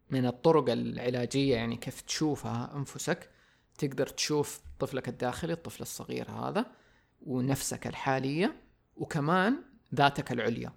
من 0.09 0.25
الطرق 0.25 0.69
العلاجية 0.69 1.55
يعني 1.55 1.77
كيف 1.77 2.01
تشوفها 2.01 2.75
أنفسك 2.75 3.29
تقدر 3.77 4.07
تشوف 4.07 4.61
طفلك 4.79 5.09
الداخلي 5.09 5.53
الطفل 5.53 5.81
الصغير 5.81 6.31
هذا 6.31 6.65
ونفسك 7.21 7.88
الحالية 7.88 8.61
وكمان 8.95 9.63
ذاتك 9.95 10.31
العليا 10.31 10.71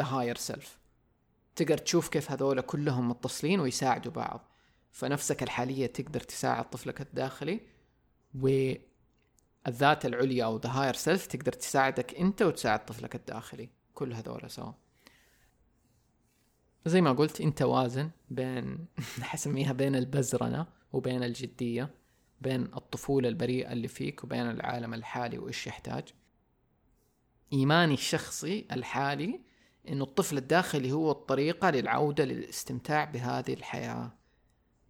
the 0.00 0.04
higher 0.04 0.52
self. 0.52 0.66
تقدر 1.56 1.78
تشوف 1.78 2.08
كيف 2.08 2.30
هذول 2.30 2.60
كلهم 2.60 3.08
متصلين 3.08 3.60
ويساعدوا 3.60 4.12
بعض. 4.12 4.50
فنفسك 4.92 5.42
الحالية 5.42 5.86
تقدر 5.86 6.20
تساعد 6.20 6.70
طفلك 6.70 7.00
الداخلي 7.00 7.60
والذات 9.66 10.06
العليا 10.06 10.44
أو 10.44 10.60
the 10.60 10.64
higher 10.64 10.96
self 10.96 11.26
تقدر 11.26 11.52
تساعدك 11.52 12.14
أنت 12.14 12.42
وتساعد 12.42 12.84
طفلك 12.84 13.14
الداخلي. 13.14 13.68
كل 13.94 14.12
هذول 14.12 14.50
سوا. 14.50 14.72
زي 16.86 17.00
ما 17.00 17.12
قلت 17.12 17.40
أنت 17.40 17.62
وازن 17.62 18.10
بين 18.30 18.86
حسميها 19.22 19.72
بين 19.72 19.96
البزرنة 19.96 20.66
وبين 20.92 21.22
الجدية 21.22 21.94
بين 22.40 22.62
الطفولة 22.62 23.28
البريئة 23.28 23.72
اللي 23.72 23.88
فيك 23.88 24.24
وبين 24.24 24.50
العالم 24.50 24.94
الحالي 24.94 25.38
وإيش 25.38 25.66
يحتاج. 25.66 26.04
إيماني 27.52 27.94
الشخصي 27.94 28.66
الحالي 28.72 29.40
إنه 29.88 30.04
الطفل 30.04 30.38
الداخلي 30.38 30.92
هو 30.92 31.10
الطريقة 31.10 31.70
للعودة 31.70 32.24
للاستمتاع 32.24 33.04
بهذه 33.04 33.52
الحياة. 33.52 34.12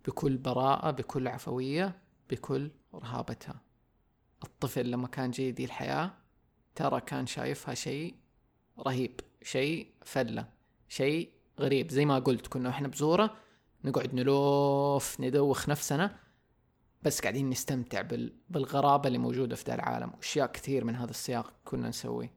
بكل 0.06 0.37
براءة 0.37 0.90
بكل 0.90 1.28
عفوية 1.28 1.98
بكل 2.30 2.70
رهابتها. 2.94 3.73
الطفل 4.46 4.90
لما 4.90 5.09
كان 5.09 5.30
جاي 5.30 5.52
دي 5.52 5.64
الحياة 5.64 6.12
ترى 6.74 7.00
كان 7.00 7.26
شايفها 7.26 7.74
شيء 7.74 8.14
رهيب 8.87 9.20
شيء 9.42 9.92
فلة 10.04 10.48
شيء 10.88 11.30
غريب. 11.61 11.90
زي 11.90 12.04
ما 12.04 12.18
قلت 12.18 12.46
كنا 12.46 12.68
إحنا 12.68 12.88
بزورة 12.88 13.37
نقعد 13.85 14.14
نلوف 14.14 15.20
ندوخ 15.20 15.68
نفسنا 15.68 16.18
بس 17.02 17.20
قاعدين 17.20 17.50
نستمتع 17.50 18.00
بال... 18.00 18.37
بالغرابة 18.50 19.07
اللي 19.07 19.18
موجودة 19.18 19.57
في 19.57 19.64
ذا 19.64 19.74
العالم. 19.74 20.12
وأشياء 20.14 20.46
كثير 20.52 20.85
من 20.85 20.96
هذا 20.96 21.11
السياق 21.11 21.52
كنا 21.64 21.88
نسوي 21.88 22.30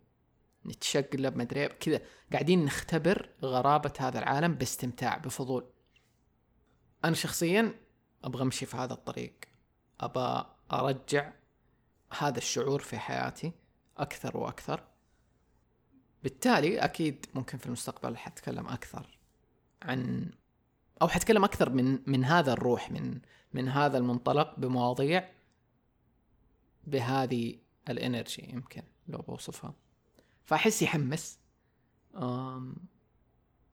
نتشقلب 0.66 1.38
مدري 1.38 1.68
كذا 1.68 2.02
قاعدين 2.34 2.66
نختبر 2.66 3.30
غرابة 3.44 3.94
هذا 4.00 4.20
العالم 4.20 4.56
باستمتاع 4.56 5.18
بفضول. 5.18 5.66
أنا 7.06 7.16
شخصيا 7.16 7.76
أبغى 8.24 8.44
أمشي 8.44 8.66
في 8.66 8.78
هذا 8.78 8.94
الطريق. 8.94 9.34
أبى 10.00 10.46
أرجع 10.72 11.34
هذا 12.20 12.38
الشعور 12.38 12.80
في 12.80 12.98
حياتي 12.98 13.52
أكثر 13.98 14.38
وأكثر. 14.38 14.84
بالتالي 16.24 16.80
أكيد 16.80 17.26
ممكن 17.36 17.58
في 17.58 17.66
المستقبل 17.66 18.18
حتكلم 18.18 18.68
أكثر 18.68 19.18
عن 19.82 20.32
أو 21.02 21.08
حتكلم 21.08 21.44
أكثر 21.44 21.70
من 21.70 22.00
من 22.08 22.26
هذا 22.26 22.54
الروح 22.54 22.92
من 22.92 23.20
من 23.54 23.70
هذا 23.70 23.98
المنطلق 23.98 24.60
بمواضيع 24.60 25.30
بهذه 26.88 27.56
الإنرجي 27.90 28.50
يمكن 28.50 28.84
لو 29.08 29.20
بوصفها. 29.20 29.74
فأحس 30.46 30.82
يحمس. 30.82 31.40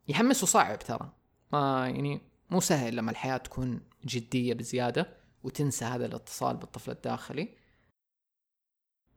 يحمس 0.09 0.43
وصعب 0.43 0.79
ترى. 0.79 1.13
ما 1.53 1.89
يعني 1.89 2.21
مو 2.51 2.61
سهل 2.61 2.97
لما 2.97 3.11
الحياة 3.11 3.37
تكون 3.37 3.81
جدية 4.05 4.55
بزيادة 4.55 5.17
وتنسى 5.43 5.85
هذا 5.85 6.07
الاتصال 6.07 6.57
بالطفل 6.57 6.91
الداخلي. 6.91 7.64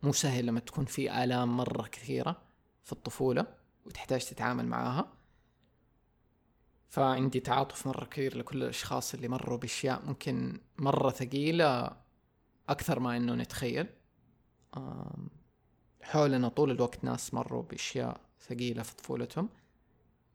مو 0.03 0.13
سهل 0.13 0.45
لما 0.45 0.60
تكون 0.60 0.86
في 0.86 1.23
آلام 1.23 1.57
مرة 1.57 1.88
كثيرة 1.88 2.41
في 2.83 2.91
الطفولة 2.91 3.47
وتحتاج 3.86 4.25
تتعامل 4.25 4.65
معاها. 4.65 5.13
فعندي 6.89 7.39
تعاطف 7.39 7.88
مرة 7.88 8.05
كبير 8.05 8.38
لكل 8.38 8.63
الأشخاص 8.63 9.13
اللي 9.13 9.27
مروا 9.27 9.57
بأشياء 9.57 10.05
ممكن 10.05 10.60
مرة 10.77 11.10
ثقيلة 11.10 11.97
أكثر 12.69 12.99
ما 12.99 13.17
إنه 13.17 13.36
نتخيل. 13.36 13.88
حولنا 16.01 16.47
طول 16.47 16.71
الوقت 16.71 17.03
ناس 17.03 17.33
مروا 17.33 17.63
بأشياء 17.63 18.21
ثقيلة 18.41 18.83
في 18.83 18.95
طفولتهم 18.95 19.49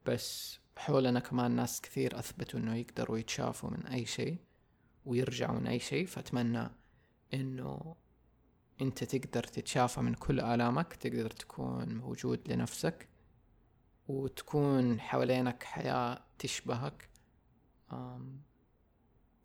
بس 0.07 0.59
حولنا 0.77 1.20
كمان 1.20 1.51
ناس 1.51 1.81
كثير 1.81 2.18
أثبتوا 2.18 2.61
إنه 2.61 2.77
يقدروا 2.77 3.18
يتشافوا 3.18 3.70
من 3.70 3.87
أي 3.87 4.07
شيء 4.07 4.37
ويرجعوا 5.05 5.59
من 5.59 5.66
أي 5.66 5.79
شيء. 5.79 6.07
فأتمنى 6.07 6.70
إنه 7.35 7.96
انت 8.80 9.04
تقدر 9.04 9.42
تتشافى 9.42 10.00
من 10.00 10.14
كل 10.14 10.40
آلامك 10.40 10.92
تقدر 10.94 11.30
تكون 11.30 11.94
موجود 11.94 12.52
لنفسك 12.52 13.08
وتكون 14.08 15.00
حوالينك 15.00 15.62
حياة 15.62 16.24
تشبهك 16.38 17.08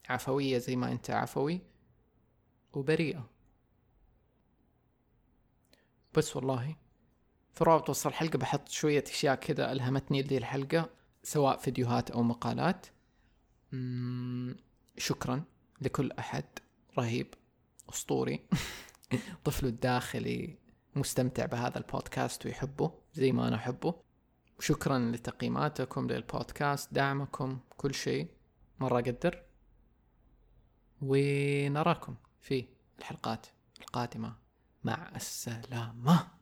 عفوية 0.09 0.57
زي 0.57 0.75
ما 0.75 0.91
انت 0.91 1.09
عفوي 1.09 1.61
وبريئة. 2.73 3.29
بس 6.13 6.35
والله 6.35 6.75
في 7.53 7.63
رابط 7.63 7.89
وصل 7.89 8.09
الحلقة 8.09 8.37
بحط 8.37 8.69
شوية 8.69 9.03
أشياء 9.07 9.35
كذا 9.35 9.71
ألهمتني 9.71 10.23
لذي 10.23 10.37
الحلقة 10.37 10.89
سواء 11.23 11.57
فيديوهات 11.57 12.11
أو 12.11 12.23
مقالات. 12.23 12.87
شكرا 14.97 15.43
لكل 15.81 16.11
أحد 16.11 16.45
رهيب 16.97 17.33
أسطوري. 17.89 18.45
طفله 19.45 19.69
الداخلي 19.69 20.57
مستمتع 20.95 21.45
بهذا 21.45 21.77
البودكاست 21.77 22.45
ويحبه 22.45 22.91
زي 23.13 23.31
ما 23.31 23.47
أنا 23.47 23.55
أحبه. 23.55 23.95
وشكرا 24.59 24.99
لتقييماتكم 24.99 26.07
للبودكاست 26.07 26.93
دعمكم 26.93 27.59
كل 27.77 27.93
شيء. 27.93 28.27
مرة 28.79 28.99
أقدر. 28.99 29.43
ونراكم 31.01 32.15
في 32.41 32.65
الحلقات 32.99 33.47
القادمة. 33.81 34.35
مع 34.83 35.11
السلامة. 35.15 36.36